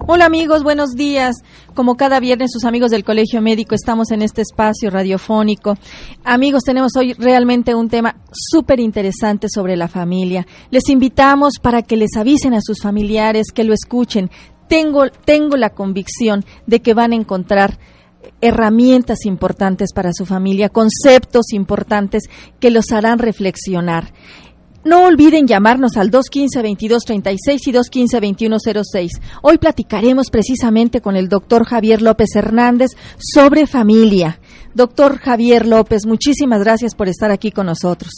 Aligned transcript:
Hola 0.00 0.26
amigos, 0.26 0.62
buenos 0.62 0.90
días. 0.90 1.36
Como 1.74 1.96
cada 1.96 2.20
viernes 2.20 2.50
sus 2.52 2.64
amigos 2.64 2.90
del 2.90 3.04
Colegio 3.04 3.40
Médico 3.40 3.74
estamos 3.74 4.10
en 4.10 4.22
este 4.22 4.42
espacio 4.42 4.90
radiofónico. 4.90 5.78
Amigos, 6.24 6.62
tenemos 6.64 6.92
hoy 6.96 7.14
realmente 7.14 7.74
un 7.74 7.88
tema 7.88 8.16
súper 8.32 8.80
interesante 8.80 9.46
sobre 9.48 9.76
la 9.76 9.88
familia. 9.88 10.46
Les 10.70 10.88
invitamos 10.88 11.54
para 11.62 11.82
que 11.82 11.96
les 11.96 12.16
avisen 12.16 12.54
a 12.54 12.60
sus 12.60 12.82
familiares, 12.82 13.46
que 13.54 13.64
lo 13.64 13.72
escuchen. 13.72 14.30
Tengo, 14.68 15.08
tengo 15.24 15.56
la 15.56 15.70
convicción 15.70 16.44
de 16.66 16.80
que 16.80 16.94
van 16.94 17.12
a 17.12 17.16
encontrar 17.16 17.78
herramientas 18.40 19.24
importantes 19.26 19.92
para 19.94 20.12
su 20.12 20.26
familia, 20.26 20.68
conceptos 20.68 21.52
importantes 21.52 22.24
que 22.60 22.70
los 22.70 22.92
harán 22.92 23.18
reflexionar. 23.18 24.12
No 24.84 25.04
olviden 25.04 25.46
llamarnos 25.46 25.96
al 25.96 26.10
215-2236 26.10 27.38
y 27.66 27.72
215-2106. 27.72 29.08
Hoy 29.40 29.56
platicaremos 29.56 30.30
precisamente 30.30 31.00
con 31.00 31.16
el 31.16 31.28
doctor 31.28 31.64
Javier 31.64 32.02
López 32.02 32.36
Hernández 32.36 32.90
sobre 33.18 33.66
familia. 33.66 34.38
Doctor 34.74 35.18
Javier 35.18 35.66
López, 35.66 36.04
muchísimas 36.04 36.62
gracias 36.62 36.94
por 36.94 37.08
estar 37.08 37.30
aquí 37.30 37.50
con 37.50 37.64
nosotros. 37.66 38.10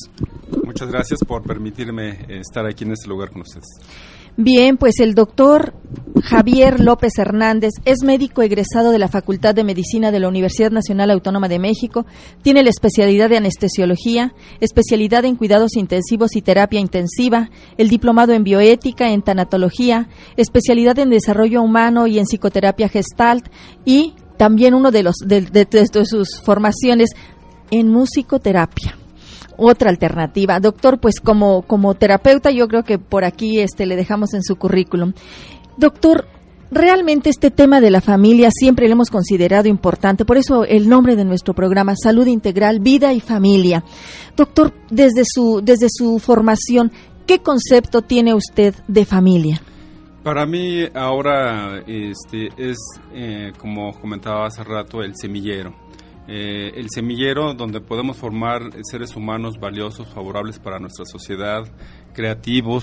Muchas 0.65 0.89
gracias 0.89 1.21
por 1.25 1.45
permitirme 1.45 2.27
estar 2.29 2.67
aquí 2.67 2.83
en 2.83 2.93
este 2.93 3.09
lugar 3.09 3.31
con 3.31 3.43
ustedes. 3.43 3.67
Bien, 4.39 4.77
pues 4.77 5.01
el 5.01 5.15
doctor 5.15 5.73
Javier 6.23 6.81
López 6.81 7.13
Hernández 7.17 7.71
es 7.87 8.03
médico 8.05 8.43
egresado 8.43 8.91
de 8.91 8.99
la 8.99 9.09
Facultad 9.09 9.55
de 9.55 9.65
Medicina 9.65 10.11
de 10.11 10.21
la 10.21 10.29
Universidad 10.29 10.71
Nacional 10.71 11.11
Autónoma 11.11 11.49
de 11.49 11.59
México. 11.59 12.05
Tiene 12.43 12.63
la 12.63 12.69
especialidad 12.69 13.31
de 13.31 13.39
anestesiología, 13.39 14.35
especialidad 14.61 15.25
en 15.25 15.37
cuidados 15.37 15.75
intensivos 15.77 16.37
y 16.37 16.43
terapia 16.43 16.81
intensiva, 16.81 17.49
el 17.79 17.89
diplomado 17.89 18.35
en 18.35 18.45
bioética, 18.45 19.11
en 19.11 19.23
tanatología, 19.23 20.11
especialidad 20.37 20.99
en 20.99 21.09
desarrollo 21.09 21.63
humano 21.63 22.07
y 22.07 22.19
en 22.19 22.27
psicoterapia 22.27 22.91
gestalt 22.91 23.49
y 23.87 24.17
también 24.37 24.75
uno 24.75 24.91
de 24.91 25.03
los 25.03 25.17
de 25.27 26.05
sus 26.05 26.43
formaciones 26.43 27.09
en 27.71 27.89
musicoterapia 27.89 28.99
otra 29.57 29.91
alternativa. 29.91 30.61
Doctor, 30.61 30.99
pues 30.99 31.21
como, 31.21 31.63
como 31.63 31.95
terapeuta 31.95 32.51
yo 32.51 32.69
creo 32.69 32.83
que 32.85 32.99
por 32.99 33.25
aquí 33.25 33.61
este, 33.61 33.87
le 33.87 33.97
dejamos 33.97 34.35
en 34.35 34.43
su 34.43 34.57
currículum. 34.57 35.13
Doctor, 35.77 36.27
realmente 36.71 37.31
este 37.31 37.51
tema 37.51 37.81
de 37.81 37.91
la 37.91 38.01
familia 38.01 38.51
siempre 38.51 38.87
lo 38.87 38.93
hemos 38.93 39.11
considerado 39.11 39.69
importante, 39.69 40.25
por 40.25 40.37
eso 40.37 40.65
el 40.65 40.89
nombre 40.89 41.17
de 41.17 41.25
nuestro 41.25 41.55
programa, 41.55 41.95
Salud 41.97 42.27
Integral, 42.27 42.81
Vida 42.81 43.13
y 43.13 43.21
Familia. 43.21 43.85
Doctor, 44.37 44.73
desde 44.91 45.23
su, 45.25 45.61
desde 45.63 45.89
su 45.91 46.19
formación, 46.19 46.93
¿qué 47.27 47.41
concepto 47.41 48.03
tiene 48.03 48.35
usted 48.35 48.75
de 48.89 49.05
familia? 49.05 49.61
Para 50.23 50.45
mí 50.45 50.85
ahora 50.93 51.83
este, 51.87 52.49
es, 52.57 52.79
eh, 53.15 53.53
como 53.59 53.93
comentaba 54.01 54.47
hace 54.47 54.65
rato, 54.65 55.03
el 55.03 55.15
semillero 55.15 55.87
eh, 56.29 56.73
el 56.75 56.89
semillero 56.91 57.55
donde 57.55 57.81
podemos 57.81 58.17
formar 58.17 58.63
seres 58.91 59.15
humanos 59.15 59.59
valiosos, 59.61 60.09
favorables 60.13 60.59
para 60.59 60.79
nuestra 60.79 61.05
sociedad, 61.05 61.65
creativos, 62.13 62.83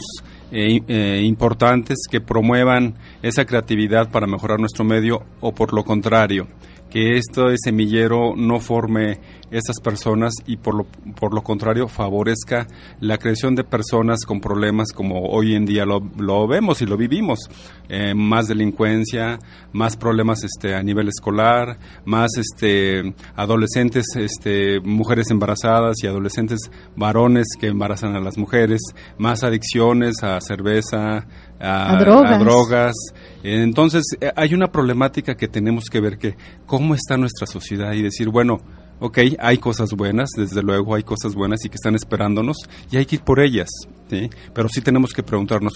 e, 0.52 0.82
eh, 0.88 1.22
importantes, 1.24 1.98
que 2.10 2.22
promuevan 2.22 2.96
esa 3.22 3.46
creatividad 3.46 4.12
para 4.12 4.28
mejorar 4.28 4.60
nuestro 4.60 4.86
medio 4.86 5.24
o 5.42 5.54
por 5.54 5.74
lo 5.74 5.84
contrario, 5.84 6.48
que 6.90 7.18
este 7.18 7.58
semillero 7.58 8.36
no 8.36 8.60
forme 8.60 9.20
esas 9.54 9.80
personas 9.80 10.34
y 10.46 10.58
por 10.58 10.76
lo, 10.76 10.86
por 11.20 11.34
lo 11.34 11.44
contrario 11.44 11.88
favorezca 11.88 12.68
la 13.00 13.18
creación 13.18 13.56
de 13.56 13.64
personas 13.64 14.26
con 14.26 14.42
problemas 14.42 14.92
como 14.94 15.28
hoy 15.28 15.56
en 15.56 15.66
día 15.66 15.86
lo, 15.86 16.02
lo 16.18 16.48
vemos 16.48 16.82
y 16.82 16.86
lo 16.86 16.98
vivimos. 16.98 17.50
Eh, 17.90 18.14
más 18.16 18.48
delincuencia, 18.48 19.40
más 19.72 19.98
problemas 19.98 20.44
este, 20.44 20.74
a 20.74 20.81
nivel 20.81 21.09
escolar, 21.09 21.78
más 22.06 22.31
este, 22.38 23.14
adolescentes, 23.36 24.06
este, 24.16 24.80
mujeres 24.80 25.30
embarazadas 25.30 25.98
y 26.02 26.08
adolescentes 26.08 26.72
varones 26.96 27.47
que 27.59 27.68
embarazan 27.68 28.16
a 28.16 28.20
las 28.22 28.38
mujeres, 28.38 28.81
más 29.18 29.44
adicciones 29.44 30.24
a 30.24 30.40
cerveza, 30.41 31.28
a, 31.59 31.97
drogas. 32.40 32.96
Entonces, 33.44 34.03
eh, 34.22 34.31
hay 34.35 34.53
una 34.53 34.72
problemática 34.72 35.35
que 35.35 35.47
tenemos 35.47 35.85
que 35.91 36.00
ver 36.00 36.18
que 36.18 36.35
cómo 36.66 36.96
está 36.96 37.18
nuestra 37.18 37.47
sociedad 37.47 37.94
y 37.94 38.02
decir, 38.02 38.30
bueno, 38.30 38.59
ok, 39.03 39.18
hay 39.38 39.58
cosas 39.58 39.91
buenas, 39.91 40.30
desde 40.38 40.64
luego 40.64 40.96
hay 40.96 41.03
cosas 41.03 41.36
buenas 41.36 41.66
y 41.66 41.69
que 41.69 41.75
están 41.75 41.94
esperándonos 41.94 42.56
y 42.90 42.96
hay 42.96 43.06
que 43.06 43.18
ir 43.18 43.22
por 43.22 43.41
ellas, 43.41 43.68
¿sí? 44.09 44.30
pero 44.53 44.69
sí 44.69 44.80
tenemos 44.80 45.12
que 45.12 45.22
preguntarnos, 45.22 45.74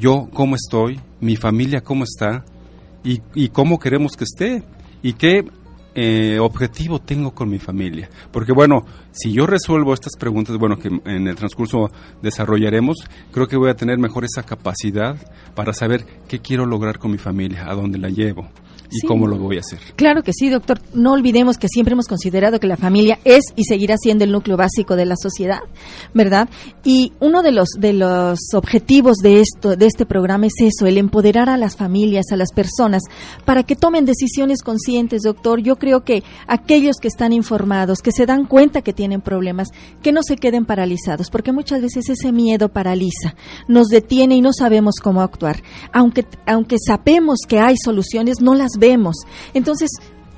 yo 0.00 0.28
cómo 0.32 0.56
estoy, 0.56 0.98
mi 1.20 1.36
familia 1.36 1.80
cómo 1.80 2.02
está 2.02 2.44
y, 3.04 3.22
y 3.36 3.50
cómo 3.50 3.78
queremos 3.78 4.16
que 4.16 4.24
esté 4.24 4.64
y 5.00 5.12
qué 5.12 5.44
eh, 5.94 6.40
objetivo 6.40 6.98
tengo 6.98 7.32
con 7.32 7.48
mi 7.48 7.60
familia. 7.60 8.10
Porque 8.32 8.50
bueno, 8.50 8.82
si 9.12 9.32
yo 9.32 9.46
resuelvo 9.46 9.94
estas 9.94 10.16
preguntas, 10.18 10.58
bueno, 10.58 10.76
que 10.76 10.88
en 10.88 11.28
el 11.28 11.36
transcurso 11.36 11.92
desarrollaremos, 12.20 12.96
creo 13.30 13.46
que 13.46 13.56
voy 13.56 13.70
a 13.70 13.76
tener 13.76 13.98
mejor 13.98 14.24
esa 14.24 14.42
capacidad 14.42 15.16
para 15.54 15.72
saber 15.72 16.04
qué 16.26 16.40
quiero 16.40 16.66
lograr 16.66 16.98
con 16.98 17.12
mi 17.12 17.18
familia, 17.18 17.70
a 17.70 17.74
dónde 17.74 17.98
la 17.98 18.08
llevo 18.08 18.50
y 18.90 19.06
cómo 19.06 19.26
lo 19.26 19.38
voy 19.38 19.56
a 19.56 19.60
hacer. 19.60 19.78
Claro 19.96 20.22
que 20.22 20.32
sí, 20.32 20.48
doctor. 20.48 20.80
No 20.94 21.12
olvidemos 21.12 21.58
que 21.58 21.68
siempre 21.68 21.92
hemos 21.92 22.06
considerado 22.06 22.60
que 22.60 22.66
la 22.66 22.76
familia 22.76 23.18
es 23.24 23.44
y 23.56 23.64
seguirá 23.64 23.96
siendo 23.96 24.24
el 24.24 24.32
núcleo 24.32 24.56
básico 24.56 24.96
de 24.96 25.06
la 25.06 25.16
sociedad, 25.16 25.60
¿verdad? 26.14 26.48
Y 26.84 27.12
uno 27.20 27.42
de 27.42 27.52
los 27.52 27.68
de 27.78 27.92
los 27.92 28.38
objetivos 28.54 29.18
de 29.18 29.40
esto 29.40 29.76
de 29.76 29.86
este 29.86 30.06
programa 30.06 30.46
es 30.46 30.54
eso, 30.60 30.86
el 30.86 30.98
empoderar 30.98 31.48
a 31.48 31.56
las 31.56 31.76
familias, 31.76 32.26
a 32.32 32.36
las 32.36 32.52
personas 32.52 33.02
para 33.44 33.62
que 33.62 33.76
tomen 33.76 34.04
decisiones 34.04 34.62
conscientes, 34.62 35.22
doctor. 35.22 35.60
Yo 35.60 35.76
creo 35.76 36.04
que 36.04 36.22
aquellos 36.46 36.96
que 37.00 37.08
están 37.08 37.32
informados, 37.32 38.00
que 38.00 38.12
se 38.12 38.26
dan 38.26 38.46
cuenta 38.46 38.82
que 38.82 38.92
tienen 38.92 39.20
problemas, 39.20 39.68
que 40.02 40.12
no 40.12 40.22
se 40.22 40.36
queden 40.36 40.64
paralizados, 40.64 41.30
porque 41.30 41.52
muchas 41.52 41.82
veces 41.82 42.08
ese 42.08 42.32
miedo 42.32 42.68
paraliza, 42.68 43.34
nos 43.68 43.88
detiene 43.88 44.36
y 44.36 44.40
no 44.40 44.52
sabemos 44.52 44.96
cómo 45.02 45.20
actuar. 45.20 45.62
Aunque 45.92 46.26
aunque 46.46 46.76
sabemos 46.84 47.40
que 47.48 47.58
hay 47.58 47.76
soluciones, 47.82 48.40
no 48.40 48.54
las 48.54 48.72
vemos. 48.78 49.16
Entonces, 49.54 49.90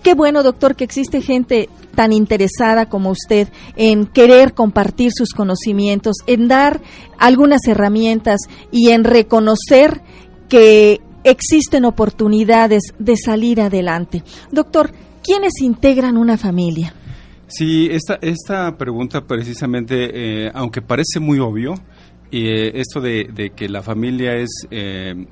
qué 0.03 0.15
bueno, 0.15 0.43
doctor, 0.43 0.77
que 0.77 0.85
existe 0.85 1.21
gente 1.21 1.69
tan 1.95 2.13
interesada 2.13 2.89
como 2.89 3.11
usted 3.11 3.49
en 3.77 4.07
querer 4.07 4.55
compartir 4.55 5.11
sus 5.13 5.31
conocimientos, 5.31 6.17
en 6.27 6.49
dar 6.49 6.81
algunas 7.19 7.67
herramientas 7.67 8.41
y 8.71 8.91
en 8.91 9.05
reconocer 9.05 10.03
que 10.49 11.01
existen 11.25 11.85
oportunidades 11.85 12.95
de 12.99 13.17
salir 13.17 13.61
adelante. 13.61 14.23
Doctor, 14.51 14.93
¿quiénes 15.23 15.61
integran 15.61 16.17
una 16.17 16.39
familia? 16.39 16.95
Sí, 17.49 17.89
esta, 17.91 18.19
esta 18.21 18.77
pregunta 18.77 19.23
precisamente, 19.27 20.47
eh, 20.47 20.51
aunque 20.55 20.83
parece 20.83 21.19
muy 21.19 21.39
obvio, 21.39 21.75
eh, 22.31 22.73
esto 22.75 23.01
de, 23.01 23.53
que 23.57 23.69
la 23.69 23.83
familia 23.83 24.35
es 24.37 24.67
eh, 24.71 25.27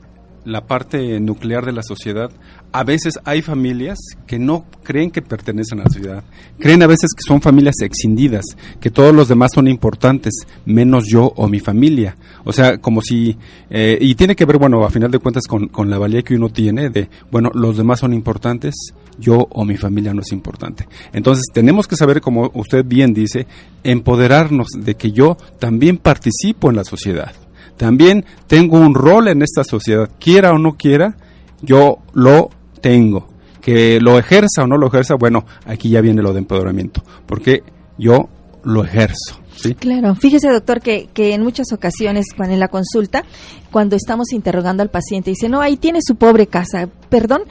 la 0.45 0.67
parte 0.67 1.21
nuclear 1.21 1.67
de 1.67 1.73
la 1.73 1.83
sociedad, 1.83 2.31
a 2.77 2.85
veces 2.85 3.19
hay 3.25 3.41
familias 3.41 3.99
que 4.27 4.39
no 4.39 4.67
creen 4.83 5.11
que 5.11 5.23
pertenecen 5.23 5.81
a 5.81 5.85
la 5.85 5.89
sociedad, 5.89 6.23
creen 6.59 6.83
a 6.83 6.87
veces 6.87 7.09
que 7.17 7.27
son 7.27 7.41
familias 7.41 7.77
excindidas, 7.81 8.45
que 8.79 8.91
todos 8.91 9.15
los 9.15 9.29
demás 9.29 9.53
son 9.55 9.67
importantes, 9.67 10.35
menos 10.67 11.07
yo 11.09 11.33
o 11.37 11.49
mi 11.49 11.59
familia. 11.59 12.19
O 12.45 12.53
sea, 12.53 12.77
como 12.77 13.01
si, 13.01 13.35
eh, 13.71 13.97
y 13.99 14.15
tiene 14.15 14.37
que 14.37 14.45
ver, 14.45 14.59
bueno, 14.59 14.85
a 14.85 14.91
final 14.91 15.11
de 15.11 15.19
cuentas 15.19 15.45
con, 15.49 15.69
con 15.69 15.89
la 15.89 15.97
valía 15.97 16.21
que 16.21 16.35
uno 16.35 16.51
tiene 16.51 16.91
de, 16.91 17.09
bueno, 17.31 17.51
los 17.55 17.79
demás 17.79 18.01
son 18.01 18.13
importantes, 18.13 18.75
yo 19.19 19.49
o 19.53 19.65
mi 19.65 19.79
familia 19.79 20.13
no 20.13 20.21
es 20.21 20.33
importante. 20.33 20.87
Entonces 21.15 21.45
tenemos 21.55 21.89
que 21.89 21.97
saber, 21.97 22.21
como 22.21 22.51
usted 22.53 22.85
bien 22.85 23.15
dice, 23.15 23.47
empoderarnos 23.85 24.69
de 24.79 24.97
que 24.97 25.13
yo 25.13 25.39
también 25.59 25.97
participo 25.97 26.69
en 26.69 26.77
la 26.77 26.85
sociedad 26.85 27.33
también 27.79 28.25
tengo 28.47 28.79
un 28.79 28.95
rol 28.95 29.29
en 29.29 29.43
esta 29.43 29.63
sociedad, 29.63 30.09
quiera 30.19 30.53
o 30.53 30.59
no 30.59 30.79
quiera, 30.79 31.15
yo 31.61 31.99
lo 32.15 32.51
tengo. 32.81 33.29
Que 33.61 34.01
lo 34.01 34.19
ejerza 34.19 34.63
o 34.63 34.67
no 34.67 34.77
lo 34.77 34.87
ejerza, 34.87 35.17
bueno, 35.17 35.45
aquí 35.65 35.89
ya 35.89 36.01
viene 36.01 36.23
lo 36.23 36.33
de 36.33 36.39
empoderamiento, 36.39 37.03
porque 37.27 37.65
yo 37.99 38.29
lo 38.63 38.85
ejerzo. 38.85 39.41
¿Sí? 39.57 39.75
Claro, 39.75 40.15
fíjese 40.15 40.49
doctor 40.49 40.81
que, 40.81 41.09
que 41.15 41.35
en 41.35 41.43
muchas 41.43 41.73
ocasiones 41.73 42.27
cuando 42.37 42.55
en 42.55 42.61
la 42.61 42.69
consulta, 42.69 43.25
cuando 43.73 43.97
estamos 43.97 44.33
interrogando 44.33 44.83
al 44.83 44.91
paciente, 44.91 45.31
dice, 45.31 45.49
no, 45.49 45.61
ahí 45.61 45.79
tiene 45.79 46.01
su 46.03 46.17
pobre 46.17 46.47
casa, 46.47 46.89
perdón, 47.09 47.43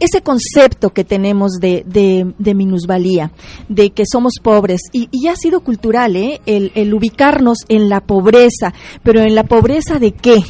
ese 0.00 0.22
concepto 0.22 0.90
que 0.90 1.04
tenemos 1.04 1.52
de, 1.60 1.84
de, 1.86 2.54
minusvalía, 2.54 3.32
de 3.68 3.90
que 3.90 4.04
somos 4.10 4.34
pobres, 4.42 4.80
y, 4.92 5.08
y 5.10 5.28
ha 5.28 5.36
sido 5.36 5.60
cultural, 5.60 6.16
¿eh? 6.16 6.40
el, 6.46 6.94
ubicarnos 6.94 7.58
en 7.68 7.88
la 7.88 8.00
pobreza, 8.00 8.74
pero 9.02 9.20
en 9.22 9.34
la 9.34 9.44
pobreza 9.44 9.98
de 9.98 10.12
qué? 10.12 10.42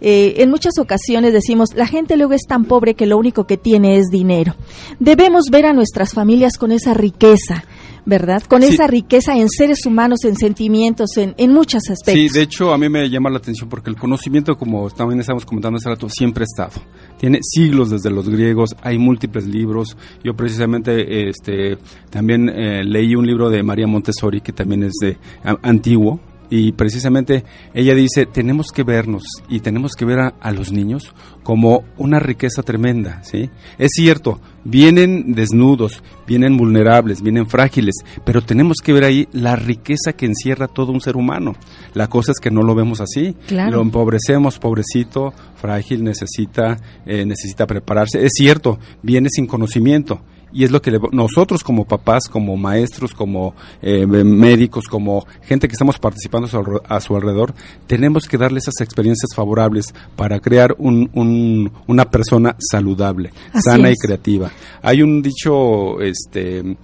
Eh, 0.00 0.34
en 0.38 0.50
muchas 0.50 0.78
ocasiones 0.78 1.32
decimos, 1.32 1.70
la 1.74 1.86
gente 1.86 2.16
luego 2.16 2.32
es 2.32 2.42
tan 2.48 2.64
pobre 2.64 2.94
que 2.94 3.06
lo 3.06 3.18
único 3.18 3.46
que 3.46 3.56
tiene 3.56 3.98
es 3.98 4.06
dinero. 4.10 4.54
Debemos 4.98 5.46
ver 5.50 5.66
a 5.66 5.72
nuestras 5.72 6.14
familias 6.14 6.56
con 6.56 6.72
esa 6.72 6.94
riqueza, 6.94 7.64
¿verdad? 8.04 8.42
Con 8.42 8.62
esa 8.62 8.86
riqueza 8.86 9.36
en 9.36 9.48
seres 9.50 9.84
humanos, 9.84 10.24
en 10.24 10.36
sentimientos, 10.36 11.16
en, 11.16 11.34
en 11.36 11.52
muchos 11.52 11.82
aspectos. 11.90 12.14
Sí, 12.14 12.28
de 12.28 12.42
hecho 12.42 12.72
a 12.72 12.78
mí 12.78 12.88
me 12.88 13.08
llama 13.10 13.28
la 13.28 13.38
atención 13.38 13.68
porque 13.68 13.90
el 13.90 13.96
conocimiento, 13.96 14.56
como 14.56 14.88
también 14.90 15.20
estamos 15.20 15.44
comentando 15.44 15.76
hace 15.76 15.90
rato, 15.90 16.08
siempre 16.08 16.44
ha 16.44 16.46
estado. 16.46 16.80
Tiene 17.18 17.40
siglos 17.42 17.90
desde 17.90 18.10
los 18.10 18.28
griegos, 18.28 18.76
hay 18.82 18.98
múltiples 18.98 19.46
libros. 19.46 19.96
Yo 20.24 20.34
precisamente 20.34 21.28
este, 21.28 21.78
también 22.10 22.48
eh, 22.48 22.84
leí 22.84 23.14
un 23.14 23.26
libro 23.26 23.50
de 23.50 23.62
María 23.62 23.86
Montessori 23.86 24.40
que 24.40 24.52
también 24.52 24.84
es 24.84 24.94
de 25.00 25.18
antiguo, 25.62 26.20
y 26.50 26.72
precisamente 26.72 27.44
ella 27.74 27.94
dice, 27.94 28.26
tenemos 28.26 28.68
que 28.72 28.82
vernos 28.82 29.22
y 29.48 29.60
tenemos 29.60 29.92
que 29.94 30.04
ver 30.04 30.18
a, 30.18 30.52
los 30.52 30.72
niños 30.72 31.14
como 31.42 31.84
una 31.98 32.18
riqueza 32.18 32.62
tremenda, 32.62 33.22
¿sí? 33.22 33.50
Es 33.78 33.90
cierto, 33.94 34.40
vienen 34.64 35.34
desnudos, 35.34 36.02
vienen 36.26 36.56
vulnerables, 36.56 37.22
vienen 37.22 37.48
frágiles, 37.48 37.96
pero 38.24 38.42
tenemos 38.42 38.78
que 38.82 38.92
ver 38.92 39.04
ahí 39.04 39.28
la 39.32 39.56
riqueza 39.56 40.14
que 40.14 40.26
encierra 40.26 40.68
todo 40.68 40.92
un 40.92 41.00
ser 41.00 41.16
humano. 41.16 41.54
La 41.94 42.08
cosa 42.08 42.32
es 42.32 42.38
que 42.40 42.50
no 42.50 42.62
lo 42.62 42.74
vemos 42.74 43.00
así, 43.00 43.36
lo 43.50 43.82
empobrecemos, 43.82 44.58
pobrecito, 44.58 45.32
frágil, 45.56 46.02
necesita, 46.02 46.78
eh, 47.06 47.24
necesita 47.24 47.66
prepararse. 47.66 48.24
Es 48.24 48.32
cierto, 48.34 48.78
viene 49.02 49.28
sin 49.30 49.46
conocimiento, 49.46 50.22
y 50.52 50.64
es 50.64 50.70
lo 50.70 50.80
que 50.80 50.98
nosotros 51.12 51.62
como 51.62 51.84
papás, 51.84 52.28
como 52.28 52.56
maestros, 52.56 53.12
como 53.12 53.54
eh, 53.82 54.06
médicos, 54.06 54.86
como 54.86 55.26
gente 55.42 55.68
que 55.68 55.72
estamos 55.72 55.98
participando 55.98 56.48
a 56.88 57.00
su, 57.00 57.16
alrededor, 57.16 57.54
tenemos 57.86 58.26
que 58.26 58.38
darle 58.38 58.58
esas 58.58 58.80
experiencias 58.80 59.34
favorables 59.34 59.94
para 60.16 60.40
crear 60.40 60.74
un, 60.78 61.70
una 61.86 62.10
persona 62.10 62.56
saludable, 62.58 63.30
sana 63.54 63.90
y 63.90 63.96
creativa. 63.96 64.50
Hay 64.82 65.02
un 65.02 65.22
dicho 65.22 66.00
este, 66.00 66.76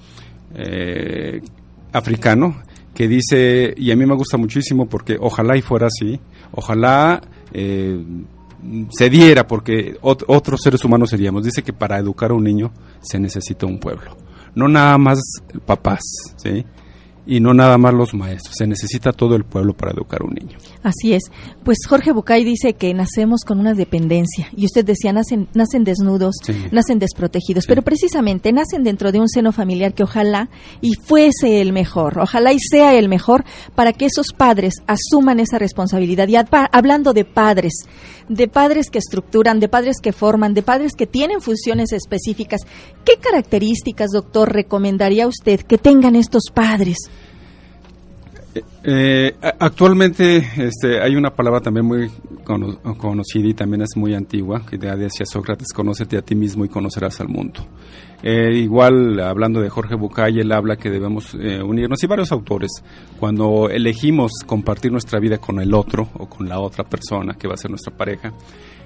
eh, 0.55 1.41
africano 1.93 2.63
que 2.95 3.09
dice, 3.09 3.75
y 3.77 3.91
a 3.91 3.97
mí 3.97 4.07
me 4.07 4.15
gusta 4.15 4.37
muchísimo 4.37 4.87
porque 4.87 5.17
ojalá 5.21 5.57
y 5.57 5.63
fuera 5.63 5.87
así, 5.87 6.21
ojalá... 6.53 7.21
Eh, 7.53 8.03
se 8.91 9.11
diera, 9.11 9.47
porque 9.47 9.97
otros 10.01 10.61
seres 10.63 10.85
humanos 10.85 11.11
seríamos. 11.11 11.45
Dice 11.45 11.63
que 11.63 11.73
para 11.73 11.99
educar 11.99 12.31
a 12.31 12.35
un 12.35 12.45
niño 12.45 12.73
se 13.01 13.19
necesita 13.19 13.67
un 13.67 13.79
pueblo. 13.79 14.17
No 14.55 14.69
nada 14.69 14.97
más 14.99 15.19
papás, 15.67 16.01
¿sí? 16.37 16.65
Y 17.27 17.41
no 17.41 17.55
nada 17.55 17.79
más 17.79 17.95
los 17.95 18.15
maestros, 18.15 18.55
se 18.59 18.67
necesita 18.67 19.13
todo 19.13 19.35
el 19.35 19.45
pueblo 19.45 19.75
para 19.75 19.93
educar 19.93 20.23
a 20.23 20.27
un 20.27 20.35
niño. 20.35 20.59
Así 20.83 21.15
es. 21.15 21.25
Pues 21.65 21.79
Jorge 21.89 22.13
Bucay 22.13 22.45
dice 22.45 22.75
que 22.75 22.93
nacemos 22.93 23.41
con 23.47 23.59
una 23.59 23.73
dependencia 23.75 24.49
y 24.57 24.67
usted 24.67 24.85
decía, 24.85 25.13
nacen, 25.13 25.49
nacen 25.55 25.85
desnudos, 25.85 26.37
nacen 26.71 26.99
desprotegidos, 26.99 27.67
pero 27.67 27.83
precisamente 27.83 28.53
nacen 28.53 28.85
dentro 28.85 29.11
de 29.13 29.21
un 29.21 29.29
seno 29.29 29.53
familiar 29.53 29.95
que 29.95 30.03
ojalá 30.03 30.51
y 30.81 30.95
fuese 30.95 31.61
el 31.61 31.73
mejor, 31.73 32.19
ojalá 32.19 32.53
y 32.53 32.59
sea 32.59 32.95
el 32.95 33.09
mejor 33.09 33.45
para 33.75 33.93
que 33.93 34.07
esos 34.07 34.33
padres 34.37 34.75
asuman 34.87 35.41
esa 35.41 35.59
responsabilidad. 35.59 36.29
Y 36.29 36.37
hablando 36.37 37.13
de 37.15 37.25
padres, 37.25 37.87
de 38.29 38.49
padres 38.49 38.91
que 38.91 38.99
estructuran, 38.99 39.61
de 39.61 39.69
padres 39.69 39.97
que 40.03 40.13
forman, 40.13 40.55
de 40.55 40.63
padres 40.63 40.93
que 40.95 41.07
tienen 41.07 41.41
funciones 41.41 41.93
específicas, 41.93 42.61
¿qué 43.05 43.15
características, 43.17 44.11
doctor, 44.11 44.53
recomendaría 44.53 45.27
usted 45.27 45.61
que 45.61 45.79
tengan 45.79 46.17
estos 46.17 46.45
padres? 46.53 47.11
Eh, 48.85 49.35
actualmente 49.59 50.37
este, 50.57 51.01
hay 51.01 51.17
una 51.17 51.31
palabra 51.31 51.61
también 51.61 51.87
muy 51.87 52.11
conocida 52.45 53.49
y 53.49 53.55
también 53.55 53.83
es 53.83 53.97
muy 53.97 54.15
antigua, 54.15 54.65
que 54.67 54.77
decía 54.77 55.27
Sócrates, 55.27 55.73
conócete 55.73 56.17
a 56.17 56.23
ti 56.23 56.35
mismo 56.35 56.65
y 56.65 56.69
conocerás 56.69 57.21
al 57.21 57.29
mundo. 57.29 57.67
Eh, 58.23 58.53
igual, 58.55 59.21
hablando 59.21 59.61
de 59.61 59.69
Jorge 59.69 59.97
Bucay, 59.97 60.41
él 60.41 60.53
habla 60.53 60.77
que 60.77 60.91
debemos 60.91 61.35
eh, 61.35 61.63
unirnos, 61.63 62.03
y 62.03 62.07
varios 62.07 62.33
autores, 62.33 62.71
cuando 63.19 63.69
elegimos 63.69 64.33
compartir 64.47 64.93
nuestra 64.93 65.19
vida 65.19 65.39
con 65.39 65.61
el 65.61 65.75
otro 65.75 66.09
o 66.15 66.27
con 66.27 66.49
la 66.49 66.61
otra 66.61 66.85
persona 66.85 67.35
que 67.35 67.49
va 67.49 67.55
a 67.55 67.59
ser 67.59 67.71
nuestra 67.71 67.95
pareja, 67.95 68.33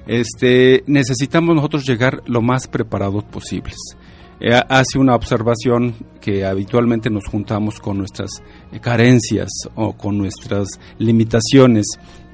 este, 0.06 0.82
necesitamos 0.87 1.55
nosotros 1.55 1.85
llegar 1.87 2.23
lo 2.26 2.41
más 2.41 2.67
preparados 2.67 3.25
posibles. 3.25 3.76
Eh, 4.40 4.52
hace 4.69 4.99
una 4.99 5.14
observación 5.14 5.94
que 6.20 6.44
habitualmente 6.44 7.11
nos 7.11 7.26
juntamos 7.26 7.81
con 7.81 7.99
nuestras 7.99 8.31
eh, 8.73 8.79
carencias 8.81 9.49
o 9.75 9.94
con 9.94 10.17
nuestras 10.17 10.69
limitaciones, 10.99 11.87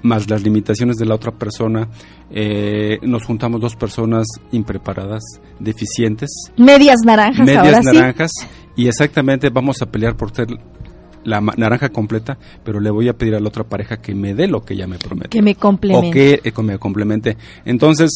más 0.02 0.28
las 0.28 0.42
limitaciones 0.42 0.96
de 0.96 1.06
la 1.06 1.14
otra 1.14 1.32
persona, 1.32 1.88
eh, 2.30 2.98
nos 3.02 3.24
juntamos 3.24 3.60
dos 3.60 3.74
personas 3.74 4.26
impreparadas, 4.52 5.22
deficientes. 5.58 6.30
Medias 6.58 7.00
naranjas. 7.04 7.46
Medias 7.46 7.84
naranjas. 7.84 8.32
Y 8.76 8.88
exactamente 8.88 9.48
vamos 9.50 9.80
a 9.80 9.86
pelear 9.86 10.16
por 10.16 10.34
ser 10.34 10.48
la 11.24 11.40
naranja 11.40 11.88
completa, 11.88 12.38
pero 12.64 12.80
le 12.80 12.90
voy 12.90 13.08
a 13.08 13.14
pedir 13.14 13.34
a 13.34 13.40
la 13.40 13.48
otra 13.48 13.64
pareja 13.64 13.96
que 13.96 14.14
me 14.14 14.34
dé 14.34 14.46
lo 14.46 14.62
que 14.62 14.74
ella 14.74 14.86
me 14.86 14.98
promete. 14.98 15.30
Que 15.30 15.42
me 15.42 15.54
complemente. 15.54 16.40
O 16.44 16.54
que 16.54 16.62
me 16.62 16.78
complemente. 16.78 17.36
Entonces, 17.64 18.10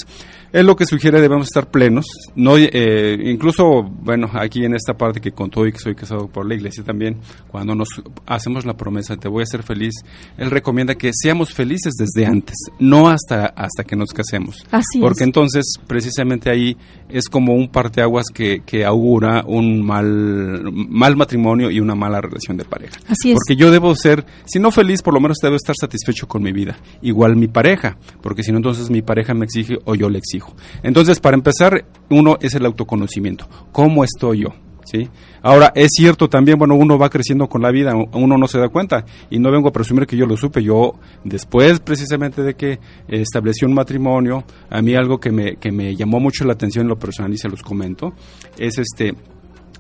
es 0.53 0.65
lo 0.65 0.77
que 0.77 0.87
sugiere 0.87 1.21
debemos 1.21 1.49
estar 1.49 1.71
plenos, 1.71 2.07
no 2.35 2.57
eh, 2.57 3.19
incluso 3.25 3.83
bueno 3.83 4.31
aquí 4.33 4.65
en 4.65 4.75
esta 4.75 4.95
parte 4.95 5.21
que 5.21 5.33
contó 5.33 5.67
y 5.67 5.73
que 5.73 5.79
soy 5.79 5.95
casado 5.95 6.29
por 6.29 6.47
la 6.47 6.55
iglesia 6.55 6.83
también 6.85 7.19
cuando 7.49 7.75
nos 7.75 7.89
hacemos 8.27 8.65
la 8.65 8.77
promesa 8.77 9.17
te 9.17 9.29
voy 9.29 9.41
a 9.41 9.45
hacer 9.45 9.63
feliz 9.63 9.95
él 10.37 10.51
recomienda 10.51 10.95
que 10.95 11.11
seamos 11.13 11.53
felices 11.53 11.95
desde 11.99 12.27
antes 12.27 12.57
no 12.79 13.09
hasta 13.09 13.47
hasta 13.47 13.85
que 13.85 13.97
nos 13.97 14.11
casemos. 14.11 14.65
Así 14.71 15.01
porque 15.01 15.25
entonces 15.25 15.65
precisamente 15.87 16.51
ahí 16.51 16.77
es 17.09 17.29
como 17.29 17.55
un 17.55 17.69
parteaguas 17.69 18.27
que, 18.33 18.63
que 18.65 18.85
augura 18.85 19.45
un 19.47 19.85
mal 19.85 20.73
mal 20.73 21.17
matrimonio 21.17 21.71
y 21.71 21.81
una 21.81 21.95
mala 21.95 22.21
relación 22.21 22.57
de 22.57 22.65
pareja. 22.65 22.99
Así 23.07 23.31
es. 23.31 23.35
porque 23.35 23.57
yo 23.57 23.71
debo 23.71 23.95
ser 23.95 24.25
si 24.45 24.59
no 24.59 24.71
feliz 24.71 25.03
por 25.03 25.15
lo 25.15 25.21
menos 25.21 25.39
debo 25.43 25.57
estar 25.57 25.75
satisfecho 25.79 26.27
con 26.27 26.43
mi 26.43 26.53
vida. 26.53 26.79
Igual 27.03 27.37
mi 27.37 27.49
pareja 27.49 27.99
porque 28.23 28.43
si 28.43 28.53
no 28.53 28.59
entonces 28.59 28.91
mi 28.91 29.03
pareja 29.03 29.35
me 29.35 29.45
exige 29.45 29.79
o 29.85 29.95
yo 29.95 30.09
le 30.09 30.19
exijo 30.19 30.38
entonces, 30.83 31.21
para 31.21 31.37
empezar, 31.37 31.85
uno 32.11 32.39
es 32.41 32.55
el 32.55 32.67
autoconocimiento. 32.67 33.49
¿Cómo 33.73 34.05
estoy 34.05 34.43
yo? 34.43 34.55
¿Sí? 34.85 35.09
Ahora, 35.43 35.71
es 35.75 35.91
cierto 35.95 36.31
también, 36.31 36.59
bueno, 36.59 36.75
uno 36.75 36.97
va 36.99 37.11
creciendo 37.11 37.47
con 37.47 37.61
la 37.61 37.71
vida, 37.71 37.95
uno 37.95 38.39
no 38.39 38.49
se 38.49 38.59
da 38.59 38.71
cuenta, 38.71 39.05
y 39.29 39.39
no 39.39 39.51
vengo 39.51 39.69
a 39.69 39.73
presumir 39.73 40.07
que 40.07 40.17
yo 40.17 40.25
lo 40.25 40.35
supe, 40.37 40.63
yo 40.63 40.95
después 41.25 41.81
precisamente 41.81 42.43
de 42.43 42.55
que 42.55 42.79
establecí 43.07 43.67
un 43.67 43.75
matrimonio, 43.75 44.45
a 44.71 44.81
mí 44.81 44.95
algo 44.95 45.21
que 45.21 45.31
me, 45.31 45.57
que 45.57 45.71
me 45.73 45.95
llamó 45.95 46.21
mucho 46.21 46.47
la 46.47 46.55
atención 46.55 46.87
en 46.87 46.89
lo 46.89 46.99
personal 46.99 47.31
y 47.35 47.37
se 47.37 47.51
los 47.51 47.63
comento, 47.63 48.15
es 48.57 48.79
este, 48.79 49.15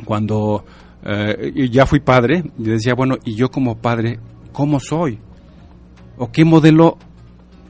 cuando 0.04 0.66
eh, 1.04 1.68
ya 1.70 1.86
fui 1.86 2.00
padre, 2.00 2.44
yo 2.58 2.72
decía, 2.72 2.94
bueno, 2.94 3.16
y 3.24 3.34
yo 3.34 3.50
como 3.50 3.78
padre, 3.78 4.18
¿cómo 4.52 4.78
soy? 4.78 5.18
¿O 6.18 6.30
qué 6.30 6.44
modelo 6.44 6.98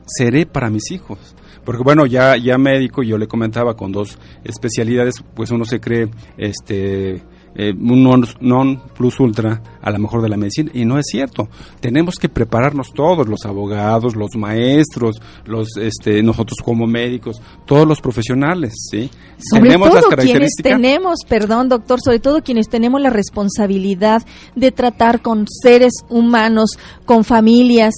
seré 0.07 0.47
para 0.47 0.71
mis 0.71 0.91
hijos? 0.91 1.37
Porque 1.65 1.83
bueno, 1.83 2.07
ya, 2.07 2.37
ya 2.37 2.59
médico, 2.59 3.03
yo 3.03 3.19
le 3.19 3.27
comentaba 3.27 3.75
con 3.75 3.93
dos 3.93 4.19
especialidades, 4.45 5.23
pues 5.35 5.51
uno 5.51 5.65
se 5.65 5.81
cree 5.81 6.09
este 6.37 7.23
eh, 7.55 7.73
un 7.73 8.25
non, 8.41 8.83
plus 8.95 9.19
ultra 9.19 9.61
a 9.83 9.91
lo 9.91 9.99
mejor 9.99 10.23
de 10.23 10.29
la 10.29 10.37
medicina 10.37 10.71
y 10.75 10.85
no 10.85 10.97
es 10.97 11.07
cierto. 11.11 11.49
Tenemos 11.81 12.15
que 12.15 12.29
prepararnos 12.29 12.93
todos, 12.95 13.29
los 13.29 13.45
abogados, 13.47 14.15
los 14.15 14.37
maestros, 14.37 15.17
los 15.45 15.77
este 15.77 16.23
nosotros 16.23 16.59
como 16.65 16.87
médicos, 16.87 17.41
todos 17.67 17.87
los 17.87 18.01
profesionales, 18.01 18.75
¿sí? 18.91 19.11
Sobre 19.39 19.71
tenemos 19.71 19.91
todo 19.91 20.09
quienes 20.17 20.55
tenemos, 20.63 21.19
perdón, 21.29 21.69
doctor, 21.69 22.01
sobre 22.01 22.21
todo 22.21 22.45
quienes 22.45 22.69
tenemos 22.69 23.01
la 23.01 23.11
responsabilidad 23.11 24.23
de 24.55 24.71
tratar 24.71 25.21
con 25.21 25.47
seres 25.49 25.93
humanos, 26.09 26.79
con 27.07 27.25
familias 27.25 27.95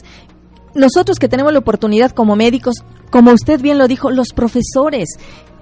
nosotros 0.74 1.18
que 1.18 1.28
tenemos 1.28 1.52
la 1.52 1.58
oportunidad 1.58 2.12
como 2.12 2.36
médicos, 2.36 2.76
como 3.10 3.32
usted 3.32 3.60
bien 3.60 3.78
lo 3.78 3.88
dijo, 3.88 4.10
los 4.10 4.28
profesores, 4.28 5.08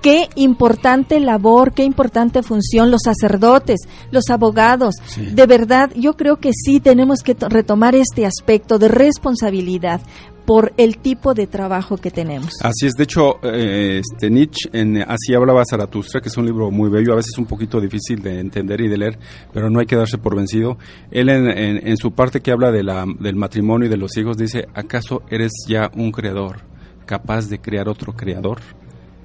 qué 0.02 0.28
importante 0.36 1.20
labor, 1.20 1.72
qué 1.72 1.84
importante 1.84 2.42
función, 2.42 2.90
los 2.90 3.02
sacerdotes, 3.04 3.80
los 4.10 4.28
abogados. 4.30 4.94
De 5.16 5.46
verdad, 5.46 5.90
yo 5.96 6.14
creo 6.14 6.36
que 6.36 6.50
sí 6.52 6.80
tenemos 6.80 7.20
que 7.22 7.34
retomar 7.34 7.94
este 7.94 8.26
aspecto 8.26 8.78
de 8.78 8.88
responsabilidad 8.88 10.00
por 10.48 10.72
el 10.78 10.96
tipo 10.96 11.34
de 11.34 11.46
trabajo 11.46 11.98
que 11.98 12.10
tenemos. 12.10 12.54
Así 12.62 12.86
es, 12.86 12.94
de 12.94 13.04
hecho, 13.04 13.38
eh, 13.42 14.00
este 14.00 14.30
Nietzsche, 14.30 14.70
en 14.72 15.02
Así 15.02 15.34
hablaba 15.34 15.62
Zaratustra, 15.68 16.22
que 16.22 16.30
es 16.30 16.36
un 16.38 16.46
libro 16.46 16.70
muy 16.70 16.88
bello, 16.88 17.12
a 17.12 17.16
veces 17.16 17.36
un 17.36 17.44
poquito 17.44 17.78
difícil 17.82 18.22
de 18.22 18.40
entender 18.40 18.80
y 18.80 18.88
de 18.88 18.96
leer, 18.96 19.18
pero 19.52 19.68
no 19.68 19.78
hay 19.78 19.84
que 19.84 19.94
darse 19.94 20.16
por 20.16 20.34
vencido. 20.34 20.78
Él 21.10 21.28
en, 21.28 21.96
su 21.98 22.12
parte 22.12 22.40
que 22.40 22.50
habla 22.50 22.72
de 22.72 22.82
la, 22.82 23.04
del 23.20 23.36
matrimonio 23.36 23.88
y 23.88 23.90
de 23.90 23.98
los 23.98 24.16
hijos 24.16 24.38
dice, 24.38 24.68
¿acaso 24.72 25.20
eres 25.28 25.52
ya 25.68 25.90
un 25.94 26.12
creador 26.12 26.62
capaz 27.04 27.50
de 27.50 27.58
crear 27.58 27.86
otro 27.86 28.14
creador? 28.14 28.60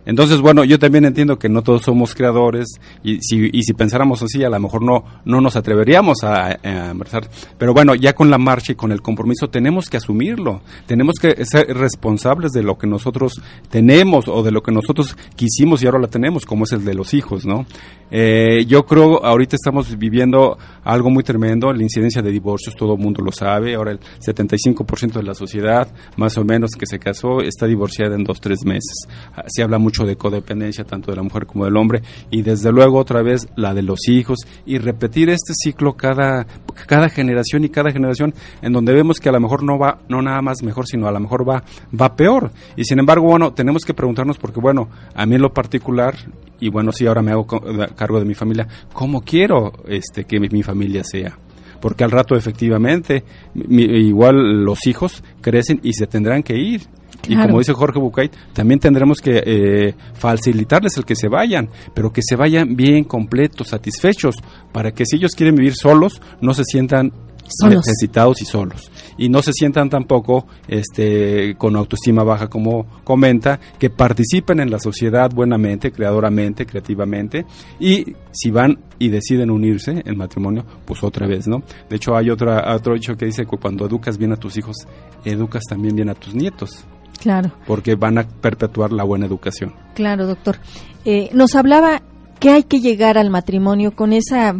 Entonces, 0.05 0.41
bueno, 0.41 0.63
yo 0.63 0.79
también 0.79 1.05
entiendo 1.05 1.39
que 1.39 1.49
no 1.49 1.61
todos 1.61 1.83
somos 1.83 2.13
creadores 2.13 2.67
y 3.03 3.19
si, 3.21 3.49
y 3.51 3.63
si 3.63 3.73
pensáramos 3.73 4.21
así, 4.21 4.43
a 4.43 4.49
lo 4.49 4.59
mejor 4.59 4.81
no, 4.81 5.03
no 5.25 5.41
nos 5.41 5.55
atreveríamos 5.55 6.23
a, 6.23 6.51
a 6.51 6.93
Pero 7.57 7.73
bueno, 7.73 7.95
ya 7.95 8.13
con 8.13 8.29
la 8.29 8.37
marcha 8.37 8.73
y 8.73 8.75
con 8.75 8.91
el 8.91 9.01
compromiso 9.01 9.49
tenemos 9.49 9.89
que 9.89 9.97
asumirlo, 9.97 10.61
tenemos 10.85 11.15
que 11.21 11.45
ser 11.45 11.67
responsables 11.67 12.51
de 12.51 12.63
lo 12.63 12.77
que 12.77 12.87
nosotros 12.87 13.41
tenemos 13.69 14.27
o 14.27 14.43
de 14.43 14.51
lo 14.51 14.61
que 14.61 14.71
nosotros 14.71 15.17
quisimos 15.35 15.81
y 15.81 15.85
ahora 15.85 15.99
la 15.99 16.07
tenemos, 16.07 16.45
como 16.45 16.65
es 16.65 16.71
el 16.73 16.83
de 16.83 16.93
los 16.93 17.13
hijos, 17.13 17.45
¿no? 17.45 17.65
Eh, 18.11 18.65
yo 18.67 18.85
creo 18.85 19.25
ahorita 19.25 19.55
estamos 19.55 19.97
viviendo 19.97 20.57
algo 20.83 21.09
muy 21.09 21.23
tremendo, 21.23 21.73
la 21.73 21.81
incidencia 21.81 22.21
de 22.21 22.31
divorcios, 22.31 22.75
todo 22.75 22.93
el 22.93 22.99
mundo 22.99 23.23
lo 23.23 23.31
sabe, 23.31 23.75
ahora 23.75 23.91
el 23.91 23.99
75% 23.99 25.13
de 25.13 25.23
la 25.23 25.33
sociedad, 25.33 25.87
más 26.17 26.37
o 26.37 26.43
menos, 26.43 26.71
que 26.71 26.85
se 26.85 26.99
casó, 26.99 27.41
está 27.41 27.65
divorciada 27.65 28.15
en 28.15 28.23
dos, 28.23 28.39
tres 28.39 28.65
meses. 28.65 29.07
Se 29.47 29.63
habla 29.63 29.77
mucho 29.77 29.92
de 30.01 30.15
codependencia, 30.15 30.83
tanto 30.83 31.11
de 31.11 31.17
la 31.17 31.23
mujer 31.23 31.45
como 31.45 31.65
del 31.65 31.77
hombre, 31.77 32.01
y 32.31 32.41
desde 32.41 32.71
luego 32.71 32.97
otra 32.97 33.21
vez 33.21 33.47
la 33.55 33.75
de 33.75 33.83
los 33.83 34.07
hijos, 34.07 34.39
y 34.65 34.79
repetir 34.79 35.29
este 35.29 35.53
ciclo 35.53 35.93
cada, 35.93 36.47
cada 36.87 37.09
generación 37.09 37.63
y 37.63 37.69
cada 37.69 37.91
generación, 37.91 38.33
en 38.63 38.73
donde 38.73 38.93
vemos 38.93 39.19
que 39.19 39.29
a 39.29 39.31
lo 39.31 39.39
mejor 39.39 39.63
no 39.63 39.77
va, 39.77 39.99
no 40.09 40.21
nada 40.23 40.41
más 40.41 40.63
mejor, 40.63 40.87
sino 40.87 41.07
a 41.07 41.11
lo 41.11 41.19
mejor 41.19 41.47
va, 41.47 41.63
va 41.99 42.15
peor. 42.15 42.51
Y 42.75 42.85
sin 42.85 42.99
embargo, 42.99 43.27
bueno, 43.27 43.53
tenemos 43.53 43.83
que 43.85 43.93
preguntarnos, 43.93 44.39
porque 44.39 44.59
bueno, 44.59 44.89
a 45.13 45.25
mí 45.27 45.35
en 45.35 45.41
lo 45.41 45.53
particular, 45.53 46.15
y 46.59 46.69
bueno, 46.69 46.91
sí, 46.91 47.05
ahora 47.05 47.21
me 47.21 47.31
hago 47.31 47.45
cargo 47.45 48.19
de 48.19 48.25
mi 48.25 48.33
familia, 48.33 48.67
¿cómo 48.93 49.21
quiero 49.21 49.73
este, 49.87 50.23
que 50.23 50.39
mi, 50.39 50.63
familia 50.63 51.03
sea? 51.03 51.37
Porque 51.81 52.03
al 52.03 52.11
rato 52.11 52.35
efectivamente, 52.35 53.23
igual 53.53 54.63
los 54.63 54.87
hijos 54.87 55.23
crecen 55.41 55.81
y 55.83 55.93
se 55.93 56.07
tendrán 56.07 56.41
que 56.41 56.57
ir. 56.57 56.83
Y 57.27 57.35
como 57.37 57.59
dice 57.59 57.73
Jorge 57.73 57.99
Bucay, 57.99 58.29
también 58.53 58.79
tendremos 58.79 59.19
que 59.19 59.41
eh, 59.45 59.95
facilitarles 60.13 60.97
el 60.97 61.05
que 61.05 61.15
se 61.15 61.27
vayan, 61.27 61.69
pero 61.93 62.11
que 62.11 62.21
se 62.21 62.35
vayan 62.35 62.75
bien 62.75 63.05
completos, 63.05 63.69
satisfechos, 63.69 64.35
para 64.71 64.91
que 64.91 65.05
si 65.05 65.15
ellos 65.15 65.31
quieren 65.35 65.55
vivir 65.55 65.73
solos, 65.75 66.21
no 66.41 66.53
se 66.53 66.63
sientan 66.65 67.13
necesitados 67.69 68.41
y 68.41 68.45
solos. 68.45 68.91
Y 69.17 69.29
no 69.29 69.41
se 69.41 69.51
sientan 69.53 69.89
tampoco 69.89 70.47
este 70.67 71.55
con 71.57 71.75
autoestima 71.75 72.23
baja 72.23 72.47
como 72.47 72.85
comenta 73.03 73.59
que 73.77 73.89
participen 73.89 74.59
en 74.59 74.71
la 74.71 74.79
sociedad 74.79 75.29
buenamente 75.33 75.91
creadoramente 75.91 76.65
creativamente 76.65 77.45
y 77.79 78.15
si 78.31 78.49
van 78.49 78.79
y 78.97 79.09
deciden 79.09 79.51
unirse 79.51 80.01
en 80.05 80.17
matrimonio 80.17 80.65
pues 80.85 81.03
otra 81.03 81.27
vez 81.27 81.47
no 81.47 81.63
de 81.89 81.95
hecho 81.95 82.15
hay 82.15 82.29
otra 82.29 82.73
otro 82.73 82.93
dicho 82.93 83.15
que 83.15 83.25
dice 83.25 83.45
que 83.45 83.57
cuando 83.57 83.85
educas 83.85 84.17
bien 84.17 84.31
a 84.31 84.37
tus 84.37 84.57
hijos 84.57 84.75
educas 85.25 85.63
también 85.67 85.95
bien 85.95 86.09
a 86.09 86.15
tus 86.15 86.33
nietos 86.33 86.85
claro 87.23 87.51
porque 87.65 87.95
van 87.95 88.19
a 88.19 88.27
perpetuar 88.27 88.91
la 88.91 89.03
buena 89.03 89.25
educación 89.25 89.73
claro 89.95 90.27
doctor 90.27 90.57
eh, 91.05 91.29
nos 91.33 91.55
hablaba 91.55 92.03
que 92.39 92.51
hay 92.51 92.63
que 92.63 92.81
llegar 92.81 93.17
al 93.17 93.29
matrimonio 93.29 93.95
con 93.95 94.13
esa 94.13 94.55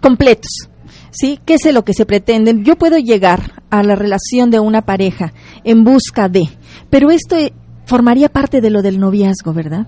completos 0.00 0.68
¿sí? 1.10 1.38
¿Qué 1.44 1.54
es 1.54 1.72
lo 1.72 1.84
que 1.84 1.94
se 1.94 2.06
pretende? 2.06 2.54
Yo 2.62 2.76
puedo 2.76 2.98
llegar 2.98 3.62
a 3.70 3.82
la 3.82 3.94
relación 3.94 4.50
de 4.50 4.60
una 4.60 4.82
pareja 4.82 5.32
en 5.64 5.84
busca 5.84 6.28
de, 6.28 6.48
pero 6.90 7.10
esto 7.10 7.36
eh, 7.36 7.52
formaría 7.86 8.28
parte 8.28 8.60
de 8.60 8.70
lo 8.70 8.82
del 8.82 9.00
noviazgo, 9.00 9.52
¿verdad? 9.52 9.86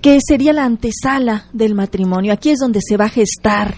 Que 0.00 0.18
sería 0.26 0.52
la 0.52 0.64
antesala 0.64 1.46
del 1.52 1.74
matrimonio. 1.74 2.32
Aquí 2.32 2.50
es 2.50 2.58
donde 2.58 2.80
se 2.86 2.96
va 2.96 3.06
a 3.06 3.10
gestar 3.10 3.74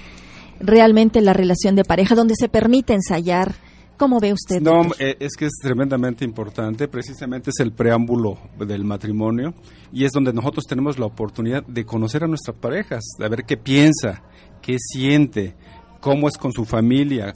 realmente 0.60 1.20
la 1.20 1.32
relación 1.32 1.74
de 1.74 1.84
pareja, 1.84 2.14
donde 2.14 2.34
se 2.36 2.48
permite 2.48 2.94
ensayar. 2.94 3.54
¿Cómo 4.02 4.18
ve 4.18 4.32
usted? 4.32 4.60
No, 4.60 4.82
eh, 4.98 5.16
es 5.20 5.36
que 5.38 5.44
es 5.44 5.52
tremendamente 5.62 6.24
importante, 6.24 6.88
precisamente 6.88 7.50
es 7.50 7.60
el 7.60 7.70
preámbulo 7.70 8.36
del 8.58 8.82
matrimonio 8.82 9.54
y 9.92 10.04
es 10.04 10.10
donde 10.10 10.32
nosotros 10.32 10.64
tenemos 10.68 10.98
la 10.98 11.06
oportunidad 11.06 11.64
de 11.64 11.84
conocer 11.84 12.24
a 12.24 12.26
nuestras 12.26 12.56
parejas, 12.56 13.04
de 13.16 13.28
ver 13.28 13.44
qué 13.44 13.56
piensa, 13.56 14.24
qué 14.60 14.74
siente, 14.76 15.54
cómo 16.00 16.26
es 16.26 16.36
con 16.36 16.52
su 16.52 16.64
familia, 16.64 17.32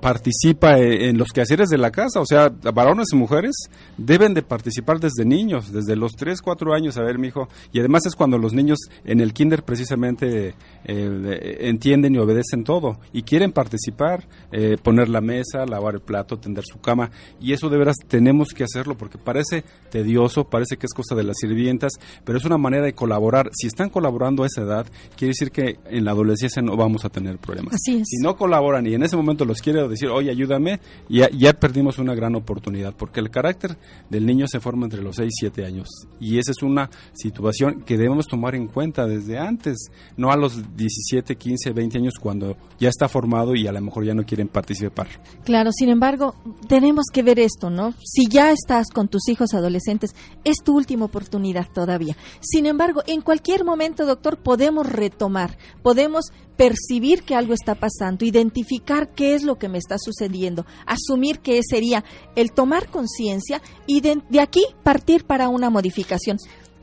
participa 0.00 0.78
e-, 0.78 1.08
en 1.08 1.18
los 1.18 1.28
quehaceres 1.28 1.68
de 1.68 1.78
la 1.78 1.90
casa, 1.90 2.20
o 2.20 2.26
sea, 2.26 2.48
varones 2.48 3.08
y 3.12 3.16
mujeres 3.16 3.54
deben 3.96 4.34
de 4.34 4.42
participar 4.42 5.00
desde 5.00 5.24
niños, 5.24 5.72
desde 5.72 5.96
los 5.96 6.12
3, 6.12 6.40
4 6.42 6.74
años, 6.74 6.96
a 6.96 7.02
ver, 7.02 7.18
mi 7.18 7.28
hijo, 7.28 7.48
y 7.72 7.80
además 7.80 8.06
es 8.06 8.14
cuando 8.14 8.38
los 8.38 8.52
niños 8.52 8.78
en 9.04 9.20
el 9.20 9.32
kinder 9.32 9.62
precisamente 9.62 10.54
eh, 10.84 11.58
entienden 11.60 12.14
y 12.14 12.18
obedecen 12.18 12.64
todo 12.64 12.98
y 13.12 13.22
quieren 13.22 13.52
participar, 13.52 14.26
eh, 14.52 14.76
poner 14.82 15.08
la 15.08 15.20
mesa, 15.20 15.66
lavar 15.66 15.94
el 15.94 16.00
plato, 16.00 16.38
tender 16.38 16.64
su 16.64 16.80
cama, 16.80 17.10
y 17.40 17.52
eso 17.52 17.68
de 17.68 17.78
veras 17.78 17.96
tenemos 18.08 18.48
que 18.50 18.64
hacerlo 18.64 18.96
porque 18.96 19.18
parece 19.18 19.64
tedioso, 19.90 20.44
parece 20.44 20.76
que 20.76 20.86
es 20.86 20.94
cosa 20.94 21.14
de 21.14 21.24
las 21.24 21.36
sirvientas, 21.38 21.92
pero 22.24 22.38
es 22.38 22.44
una 22.44 22.58
manera 22.58 22.84
de 22.84 22.92
colaborar. 22.94 23.50
Si 23.52 23.66
están 23.66 23.90
colaborando 23.90 24.42
a 24.42 24.46
esa 24.46 24.62
edad, 24.62 24.86
quiere 25.16 25.30
decir 25.30 25.50
que 25.50 25.78
en 25.90 26.04
la 26.04 26.12
adolescencia 26.12 26.62
no 26.62 26.76
vamos 26.76 27.04
a 27.04 27.08
tener 27.08 27.38
problemas. 27.38 27.74
Así 27.74 27.96
es. 27.96 28.08
Si 28.08 28.22
no 28.22 28.36
colaboran 28.36 28.86
y 28.86 28.94
en 28.94 29.02
ese 29.02 29.16
momento 29.16 29.44
los 29.44 29.60
decir, 29.88 30.08
oye, 30.08 30.30
ayúdame, 30.30 30.80
ya, 31.08 31.28
ya 31.30 31.52
perdimos 31.52 31.98
una 31.98 32.14
gran 32.14 32.34
oportunidad, 32.34 32.94
porque 32.94 33.20
el 33.20 33.30
carácter 33.30 33.76
del 34.10 34.26
niño 34.26 34.46
se 34.48 34.60
forma 34.60 34.86
entre 34.86 35.02
los 35.02 35.16
6 35.16 35.28
y 35.28 35.40
7 35.40 35.64
años. 35.64 35.88
Y 36.20 36.38
esa 36.38 36.52
es 36.52 36.62
una 36.62 36.90
situación 37.14 37.82
que 37.82 37.96
debemos 37.96 38.26
tomar 38.26 38.54
en 38.54 38.66
cuenta 38.68 39.06
desde 39.06 39.38
antes, 39.38 39.90
no 40.16 40.30
a 40.30 40.36
los 40.36 40.76
17, 40.76 41.36
15, 41.36 41.72
20 41.72 41.98
años 41.98 42.14
cuando 42.20 42.56
ya 42.78 42.88
está 42.88 43.08
formado 43.08 43.54
y 43.54 43.66
a 43.66 43.72
lo 43.72 43.80
mejor 43.80 44.04
ya 44.04 44.14
no 44.14 44.24
quieren 44.24 44.48
participar. 44.48 45.08
Claro, 45.44 45.70
sin 45.72 45.88
embargo, 45.88 46.34
tenemos 46.68 47.06
que 47.12 47.22
ver 47.22 47.38
esto, 47.38 47.70
¿no? 47.70 47.94
Si 48.04 48.28
ya 48.28 48.52
estás 48.52 48.88
con 48.90 49.08
tus 49.08 49.28
hijos 49.28 49.54
adolescentes, 49.54 50.14
es 50.44 50.56
tu 50.64 50.76
última 50.76 51.04
oportunidad 51.04 51.66
todavía. 51.72 52.16
Sin 52.40 52.66
embargo, 52.66 53.02
en 53.06 53.20
cualquier 53.20 53.64
momento, 53.64 54.06
doctor, 54.06 54.38
podemos 54.38 54.86
retomar, 54.90 55.58
podemos 55.82 56.32
percibir 56.56 57.22
que 57.22 57.34
algo 57.34 57.54
está 57.54 57.74
pasando, 57.74 58.24
identificar 58.24 59.12
qué 59.14 59.34
es 59.34 59.42
lo 59.42 59.56
que 59.58 59.68
me 59.68 59.78
está 59.78 59.96
sucediendo, 59.98 60.66
asumir 60.86 61.40
que 61.40 61.60
sería 61.62 62.04
el 62.34 62.52
tomar 62.52 62.88
conciencia 62.88 63.60
y 63.86 64.00
de, 64.00 64.22
de, 64.28 64.40
aquí 64.40 64.64
partir 64.82 65.24
para 65.24 65.48
una 65.48 65.70
modificación. 65.70 66.38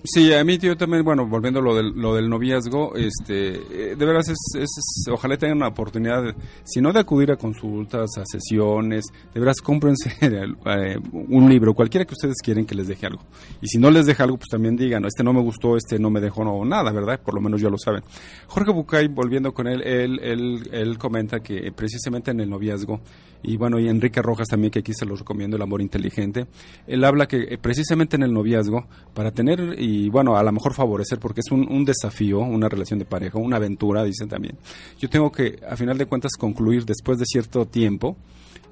Sí, 0.06 0.34
a 0.34 0.44
mí 0.44 0.58
yo 0.58 0.76
también, 0.76 1.02
bueno, 1.06 1.26
volviendo 1.26 1.62
a 1.62 1.64
lo 1.64 1.76
del, 1.76 1.94
lo 1.96 2.14
del 2.14 2.28
noviazgo, 2.28 2.94
este, 2.98 3.92
eh, 3.92 3.96
de 3.96 4.06
veras 4.06 4.28
es, 4.28 4.38
es, 4.60 4.70
ojalá 5.10 5.38
tengan 5.38 5.58
una 5.58 5.70
oportunidad, 5.70 6.36
si 6.66 6.82
no 6.82 6.92
de 6.92 7.00
acudir 7.00 7.32
a 7.32 7.38
consultas, 7.38 8.18
a 8.18 8.26
sesiones, 8.26 9.06
de 9.34 9.40
veras 9.40 9.62
cómprense 9.62 10.14
eh, 10.22 10.98
un 11.14 11.50
libro, 11.50 11.74
cualquiera 11.74 12.04
que 12.04 12.16
ustedes 12.16 12.36
quieren 12.44 12.66
que 12.66 12.76
les 12.76 12.90
deje 12.90 13.06
algo. 13.06 13.24
Y 13.62 13.68
si 13.68 13.78
no 13.78 13.90
les 13.92 14.06
deja 14.06 14.26
algo, 14.26 14.36
pues 14.36 14.50
también 14.50 14.76
digan, 14.76 15.06
este 15.06 15.24
no 15.24 15.32
me 15.32 15.42
gustó, 15.42 15.78
este 15.78 15.98
no 15.98 16.10
me 16.10 16.20
dejó 16.20 16.44
no, 16.44 16.66
nada, 16.66 16.92
¿verdad? 16.92 17.22
Por 17.24 17.36
lo 17.36 17.40
menos 17.40 17.62
ya 17.62 17.70
lo 17.70 17.78
saben. 17.78 18.04
Jorge 18.48 18.74
Bucay, 18.74 19.08
volviendo 19.08 19.54
con 19.54 19.68
él, 19.68 19.82
él, 19.84 20.20
él, 20.22 20.70
él 20.74 20.98
comenta 20.98 21.40
que 21.40 21.72
precisamente 21.72 22.32
en 22.32 22.42
el 22.42 22.50
noviazgo, 22.50 23.00
y 23.42 23.58
bueno, 23.58 23.78
y 23.80 23.90
Enrique 23.90 24.22
Rojas 24.22 24.48
también, 24.48 24.72
que 24.72 24.80
aquí 24.80 24.94
se 24.94 25.06
los 25.06 25.20
recomiendo, 25.20 25.58
El 25.58 25.62
amor 25.62 25.82
inteligente, 25.82 26.48
él 26.88 27.04
habla 27.04 27.28
que 27.28 27.42
eh, 27.42 27.58
precisamente 27.58 28.16
en 28.16 28.24
el 28.24 28.34
noviazgo, 28.34 28.86
para 29.14 29.32
tener 29.32 29.76
y 29.78 29.93
bueno, 30.10 30.36
a 30.36 30.44
lo 30.44 30.52
mejor 30.52 30.74
favorecer, 30.74 31.20
porque 31.20 31.42
es 31.42 31.52
un, 31.52 31.68
un 31.72 31.86
desafío, 31.86 32.40
una 32.40 32.70
relación 32.70 33.00
de 33.00 33.06
pareja, 33.06 33.38
una 33.40 33.58
aventura, 33.58 34.04
dicen 34.04 34.30
también, 34.30 34.58
yo 35.00 35.10
tengo 35.10 35.32
que, 35.32 35.60
a 35.68 35.76
final 35.76 35.98
de 35.98 36.06
cuentas, 36.06 36.34
concluir 36.38 36.86
después 36.86 37.20
de 37.20 37.26
cierto 37.26 37.66
tiempo, 37.66 38.18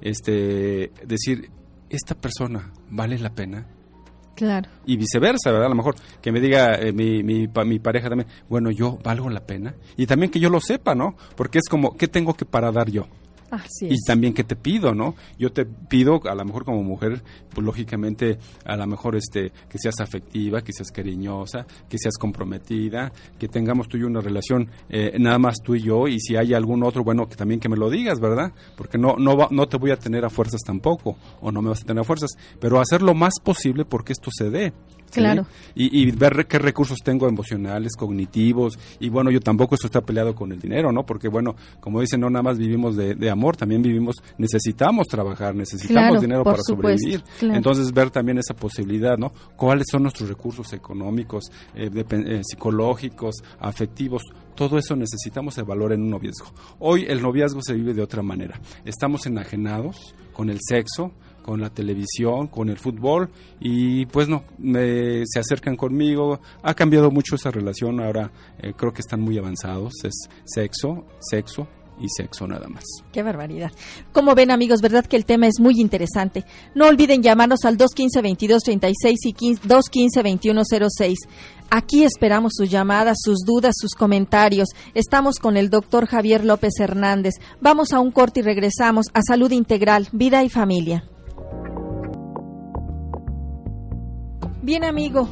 este, 0.00 0.90
decir, 1.06 1.50
esta 1.90 2.14
persona 2.14 2.72
vale 2.90 3.18
la 3.18 3.34
pena. 3.34 3.66
Claro. 4.34 4.68
Y 4.86 4.96
viceversa, 4.96 5.50
¿verdad? 5.50 5.66
A 5.66 5.68
lo 5.68 5.74
mejor 5.74 5.94
que 6.20 6.32
me 6.32 6.40
diga 6.40 6.74
eh, 6.74 6.92
mi, 6.92 7.22
mi, 7.22 7.46
mi, 7.46 7.78
pareja 7.78 8.08
también, 8.08 8.28
bueno, 8.48 8.70
yo 8.70 8.98
valgo 9.04 9.28
la 9.28 9.44
pena. 9.46 9.74
Y 9.96 10.06
también 10.06 10.32
que 10.32 10.40
yo 10.40 10.48
lo 10.48 10.60
sepa, 10.60 10.94
¿no? 10.94 11.16
Porque 11.36 11.58
es 11.58 11.68
como, 11.68 11.96
¿qué 11.96 12.08
tengo 12.08 12.34
que 12.34 12.46
para 12.46 12.72
dar 12.72 12.90
yo? 12.90 13.06
Y 13.80 13.96
también 14.06 14.32
que 14.34 14.44
te 14.44 14.56
pido, 14.56 14.94
¿no? 14.94 15.14
Yo 15.38 15.52
te 15.52 15.64
pido, 15.64 16.20
a 16.24 16.34
lo 16.34 16.44
mejor 16.44 16.64
como 16.64 16.82
mujer, 16.82 17.22
pues 17.54 17.64
lógicamente, 17.64 18.38
a 18.64 18.76
lo 18.76 18.86
mejor 18.86 19.16
este, 19.16 19.52
que 19.68 19.78
seas 19.78 20.00
afectiva, 20.00 20.62
que 20.62 20.72
seas 20.72 20.90
cariñosa, 20.90 21.66
que 21.88 21.98
seas 21.98 22.16
comprometida, 22.18 23.12
que 23.38 23.48
tengamos 23.48 23.88
tú 23.88 23.96
y 23.96 24.00
yo 24.00 24.06
una 24.06 24.20
relación 24.20 24.70
eh, 24.88 25.16
nada 25.18 25.38
más 25.38 25.56
tú 25.62 25.74
y 25.74 25.82
yo, 25.82 26.08
y 26.08 26.18
si 26.20 26.36
hay 26.36 26.54
algún 26.54 26.82
otro, 26.82 27.04
bueno, 27.04 27.28
que 27.28 27.36
también 27.36 27.60
que 27.60 27.68
me 27.68 27.76
lo 27.76 27.90
digas, 27.90 28.20
¿verdad? 28.20 28.52
Porque 28.76 28.98
no, 28.98 29.16
no, 29.16 29.48
no 29.50 29.68
te 29.68 29.76
voy 29.76 29.90
a 29.90 29.96
tener 29.96 30.24
a 30.24 30.30
fuerzas 30.30 30.60
tampoco, 30.64 31.16
o 31.40 31.52
no 31.52 31.62
me 31.62 31.68
vas 31.68 31.82
a 31.82 31.86
tener 31.86 32.00
a 32.00 32.04
fuerzas, 32.04 32.30
pero 32.60 32.80
hacer 32.80 33.02
lo 33.02 33.14
más 33.14 33.34
posible 33.42 33.84
porque 33.84 34.12
esto 34.12 34.30
se 34.32 34.50
dé. 34.50 34.72
Claro. 35.12 35.46
Y, 35.74 36.10
ver 36.12 36.46
qué 36.46 36.58
recursos 36.58 36.98
tengo 37.02 37.28
emocionales, 37.28 37.96
cognitivos, 37.96 38.78
y 39.00 39.08
bueno, 39.08 39.30
yo 39.30 39.40
tampoco 39.40 39.74
esto 39.74 39.86
está 39.86 40.00
peleado 40.00 40.34
con 40.34 40.52
el 40.52 40.60
dinero, 40.60 40.92
¿no? 40.92 41.04
Porque 41.04 41.28
bueno, 41.28 41.54
como 41.80 42.00
dicen, 42.00 42.20
no 42.20 42.30
nada 42.30 42.42
más 42.42 42.58
vivimos 42.58 42.96
de, 42.96 43.30
amor, 43.30 43.56
también 43.56 43.82
vivimos, 43.82 44.16
necesitamos 44.38 45.06
trabajar, 45.08 45.54
necesitamos 45.54 46.20
dinero 46.20 46.44
para 46.44 46.62
sobrevivir. 46.62 47.22
Entonces, 47.40 47.92
ver 47.92 48.10
también 48.10 48.38
esa 48.38 48.54
posibilidad, 48.54 49.16
¿no? 49.18 49.32
¿Cuáles 49.56 49.86
son 49.90 50.02
nuestros 50.02 50.28
recursos 50.28 50.72
económicos, 50.72 51.44
eh, 51.74 51.90
eh, 51.92 52.40
psicológicos, 52.44 53.36
afectivos? 53.60 54.22
Todo 54.54 54.78
eso 54.78 54.94
necesitamos 54.96 55.56
el 55.58 55.64
valor 55.64 55.92
en 55.92 56.02
un 56.02 56.10
noviazgo. 56.10 56.52
Hoy 56.78 57.06
el 57.08 57.22
noviazgo 57.22 57.62
se 57.62 57.74
vive 57.74 57.94
de 57.94 58.02
otra 58.02 58.22
manera. 58.22 58.60
Estamos 58.84 59.26
enajenados 59.26 60.14
con 60.32 60.50
el 60.50 60.58
sexo, 60.60 61.12
con 61.42 61.60
la 61.60 61.70
televisión, 61.70 62.46
con 62.46 62.68
el 62.68 62.78
fútbol 62.78 63.30
y 63.60 64.06
pues 64.06 64.28
no, 64.28 64.44
me, 64.58 65.24
se 65.26 65.40
acercan 65.40 65.76
conmigo. 65.76 66.40
Ha 66.62 66.74
cambiado 66.74 67.10
mucho 67.10 67.36
esa 67.36 67.50
relación, 67.50 68.00
ahora 68.00 68.30
eh, 68.58 68.72
creo 68.76 68.92
que 68.92 69.00
están 69.00 69.20
muy 69.20 69.38
avanzados, 69.38 69.92
es 70.04 70.28
sexo, 70.44 71.06
sexo, 71.20 71.66
y 72.02 72.08
sexo 72.08 72.46
nada 72.46 72.68
más. 72.68 72.84
Qué 73.12 73.22
barbaridad. 73.22 73.70
Como 74.12 74.34
ven 74.34 74.50
amigos, 74.50 74.80
verdad 74.80 75.06
que 75.06 75.16
el 75.16 75.24
tema 75.24 75.46
es 75.46 75.60
muy 75.60 75.80
interesante. 75.80 76.44
No 76.74 76.86
olviden 76.88 77.22
llamarnos 77.22 77.64
al 77.64 77.78
215-2236 77.78 79.14
y 79.24 79.34
215-2106. 79.34 81.14
Aquí 81.70 82.04
esperamos 82.04 82.52
sus 82.56 82.70
llamadas, 82.70 83.18
sus 83.22 83.40
dudas, 83.46 83.74
sus 83.78 83.92
comentarios. 83.92 84.68
Estamos 84.94 85.36
con 85.36 85.56
el 85.56 85.70
doctor 85.70 86.06
Javier 86.06 86.44
López 86.44 86.74
Hernández. 86.80 87.34
Vamos 87.60 87.92
a 87.92 88.00
un 88.00 88.10
corte 88.10 88.40
y 88.40 88.42
regresamos 88.42 89.06
a 89.14 89.22
Salud 89.22 89.50
Integral, 89.52 90.08
Vida 90.12 90.44
y 90.44 90.50
Familia. 90.50 91.04
Bien, 94.62 94.84
amigo, 94.84 95.28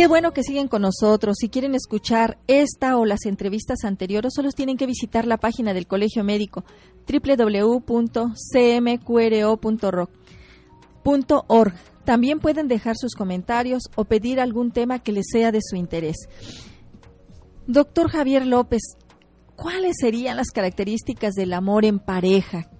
Qué 0.00 0.06
bueno 0.06 0.32
que 0.32 0.42
siguen 0.42 0.68
con 0.68 0.80
nosotros. 0.80 1.36
Si 1.38 1.50
quieren 1.50 1.74
escuchar 1.74 2.38
esta 2.46 2.96
o 2.96 3.04
las 3.04 3.26
entrevistas 3.26 3.84
anteriores, 3.84 4.32
solo 4.34 4.50
tienen 4.50 4.78
que 4.78 4.86
visitar 4.86 5.26
la 5.26 5.36
página 5.36 5.74
del 5.74 5.86
Colegio 5.86 6.24
Médico 6.24 6.64
www.cmqro.org. 7.06 8.10
También 12.06 12.40
pueden 12.40 12.66
dejar 12.66 12.96
sus 12.96 13.14
comentarios 13.14 13.82
o 13.94 14.06
pedir 14.06 14.40
algún 14.40 14.70
tema 14.70 15.00
que 15.00 15.12
les 15.12 15.26
sea 15.30 15.52
de 15.52 15.60
su 15.62 15.76
interés. 15.76 16.16
Doctor 17.66 18.08
Javier 18.08 18.46
López, 18.46 18.96
¿cuáles 19.54 19.96
serían 20.00 20.38
las 20.38 20.48
características 20.48 21.34
del 21.34 21.52
amor 21.52 21.84
en 21.84 21.98
pareja? 21.98 22.70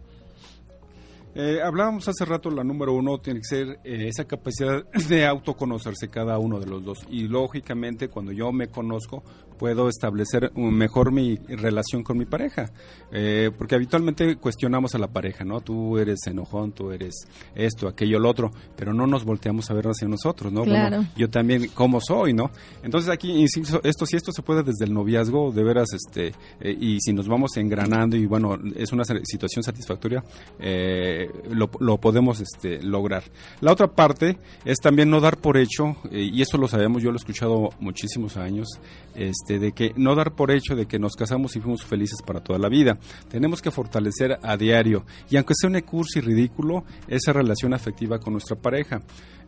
Eh, 1.34 1.60
hablábamos 1.62 2.08
hace 2.08 2.24
rato, 2.24 2.50
la 2.50 2.64
número 2.64 2.92
uno 2.92 3.18
tiene 3.18 3.40
que 3.40 3.46
ser 3.46 3.68
eh, 3.84 4.08
esa 4.08 4.24
capacidad 4.24 4.84
de 5.08 5.26
autoconocerse 5.26 6.08
cada 6.08 6.38
uno 6.38 6.58
de 6.58 6.66
los 6.66 6.84
dos. 6.84 6.98
Y 7.08 7.28
lógicamente, 7.28 8.08
cuando 8.08 8.32
yo 8.32 8.52
me 8.52 8.68
conozco, 8.68 9.22
puedo 9.60 9.90
establecer 9.90 10.50
mejor 10.56 11.12
mi 11.12 11.36
relación 11.36 12.02
con 12.02 12.16
mi 12.16 12.24
pareja. 12.24 12.70
Eh, 13.12 13.50
porque 13.58 13.74
habitualmente 13.74 14.36
cuestionamos 14.36 14.94
a 14.94 14.98
la 14.98 15.08
pareja, 15.08 15.44
¿no? 15.44 15.60
Tú 15.60 15.98
eres 15.98 16.20
enojón, 16.26 16.72
tú 16.72 16.92
eres 16.92 17.28
esto, 17.54 17.86
aquello, 17.86 18.18
lo 18.18 18.30
otro, 18.30 18.50
pero 18.74 18.94
no 18.94 19.06
nos 19.06 19.24
volteamos 19.24 19.70
a 19.70 19.74
ver 19.74 19.86
hacia 19.88 20.08
nosotros, 20.08 20.50
¿no? 20.50 20.64
Claro. 20.64 21.04
yo 21.14 21.28
también, 21.28 21.68
¿cómo 21.74 22.00
soy, 22.00 22.32
no? 22.32 22.50
Entonces 22.82 23.10
aquí, 23.10 23.32
insisto, 23.32 23.82
esto 23.84 24.06
si 24.06 24.16
esto 24.16 24.32
se 24.32 24.40
puede 24.40 24.62
desde 24.62 24.86
el 24.86 24.94
noviazgo, 24.94 25.52
de 25.52 25.62
veras, 25.62 25.88
este, 25.92 26.32
eh, 26.60 26.74
y 26.80 26.98
si 27.00 27.12
nos 27.12 27.28
vamos 27.28 27.54
engranando 27.58 28.16
y 28.16 28.24
bueno, 28.24 28.58
es 28.74 28.92
una 28.92 29.04
situación 29.04 29.62
satisfactoria, 29.62 30.24
eh, 30.58 31.19
lo, 31.50 31.70
lo, 31.80 31.98
podemos 31.98 32.40
este, 32.40 32.82
lograr. 32.82 33.24
La 33.60 33.72
otra 33.72 33.88
parte 33.88 34.38
es 34.64 34.78
también 34.78 35.10
no 35.10 35.20
dar 35.20 35.36
por 35.36 35.56
hecho, 35.56 35.96
y 36.10 36.40
eso 36.40 36.58
lo 36.58 36.68
sabemos, 36.68 37.02
yo 37.02 37.10
lo 37.10 37.16
he 37.16 37.20
escuchado 37.20 37.70
muchísimos 37.80 38.36
años, 38.36 38.68
este, 39.14 39.58
de 39.58 39.72
que 39.72 39.92
no 39.96 40.14
dar 40.14 40.32
por 40.32 40.50
hecho 40.50 40.76
de 40.76 40.86
que 40.86 40.98
nos 40.98 41.16
casamos 41.16 41.56
y 41.56 41.60
fuimos 41.60 41.84
felices 41.84 42.20
para 42.24 42.40
toda 42.40 42.58
la 42.58 42.68
vida. 42.68 42.98
Tenemos 43.28 43.60
que 43.60 43.70
fortalecer 43.70 44.38
a 44.42 44.56
diario 44.56 45.04
y 45.28 45.36
aunque 45.36 45.54
sea 45.56 45.68
un 45.68 45.80
curso 45.80 46.18
y 46.18 46.22
ridículo, 46.22 46.84
esa 47.08 47.32
relación 47.32 47.74
afectiva 47.74 48.18
con 48.18 48.34
nuestra 48.34 48.56
pareja. 48.56 49.00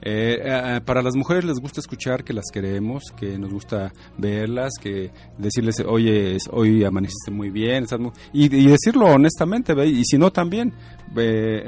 Eh, 0.04 0.40
eh, 0.42 0.80
para 0.84 1.00
las 1.00 1.14
mujeres 1.14 1.44
les 1.44 1.60
gusta 1.60 1.78
escuchar 1.78 2.24
que 2.24 2.32
las 2.32 2.46
queremos, 2.52 3.04
que 3.16 3.38
nos 3.38 3.52
gusta 3.52 3.92
verlas, 4.18 4.72
que 4.80 5.12
decirles, 5.38 5.76
oye, 5.86 6.36
hoy 6.50 6.82
amaneciste 6.82 7.30
muy 7.30 7.50
bien, 7.50 7.86
y, 8.32 8.48
decirlo 8.48 9.06
honestamente, 9.06 9.74
y 9.86 10.02
si 10.04 10.18
no 10.18 10.32
también, 10.32 10.72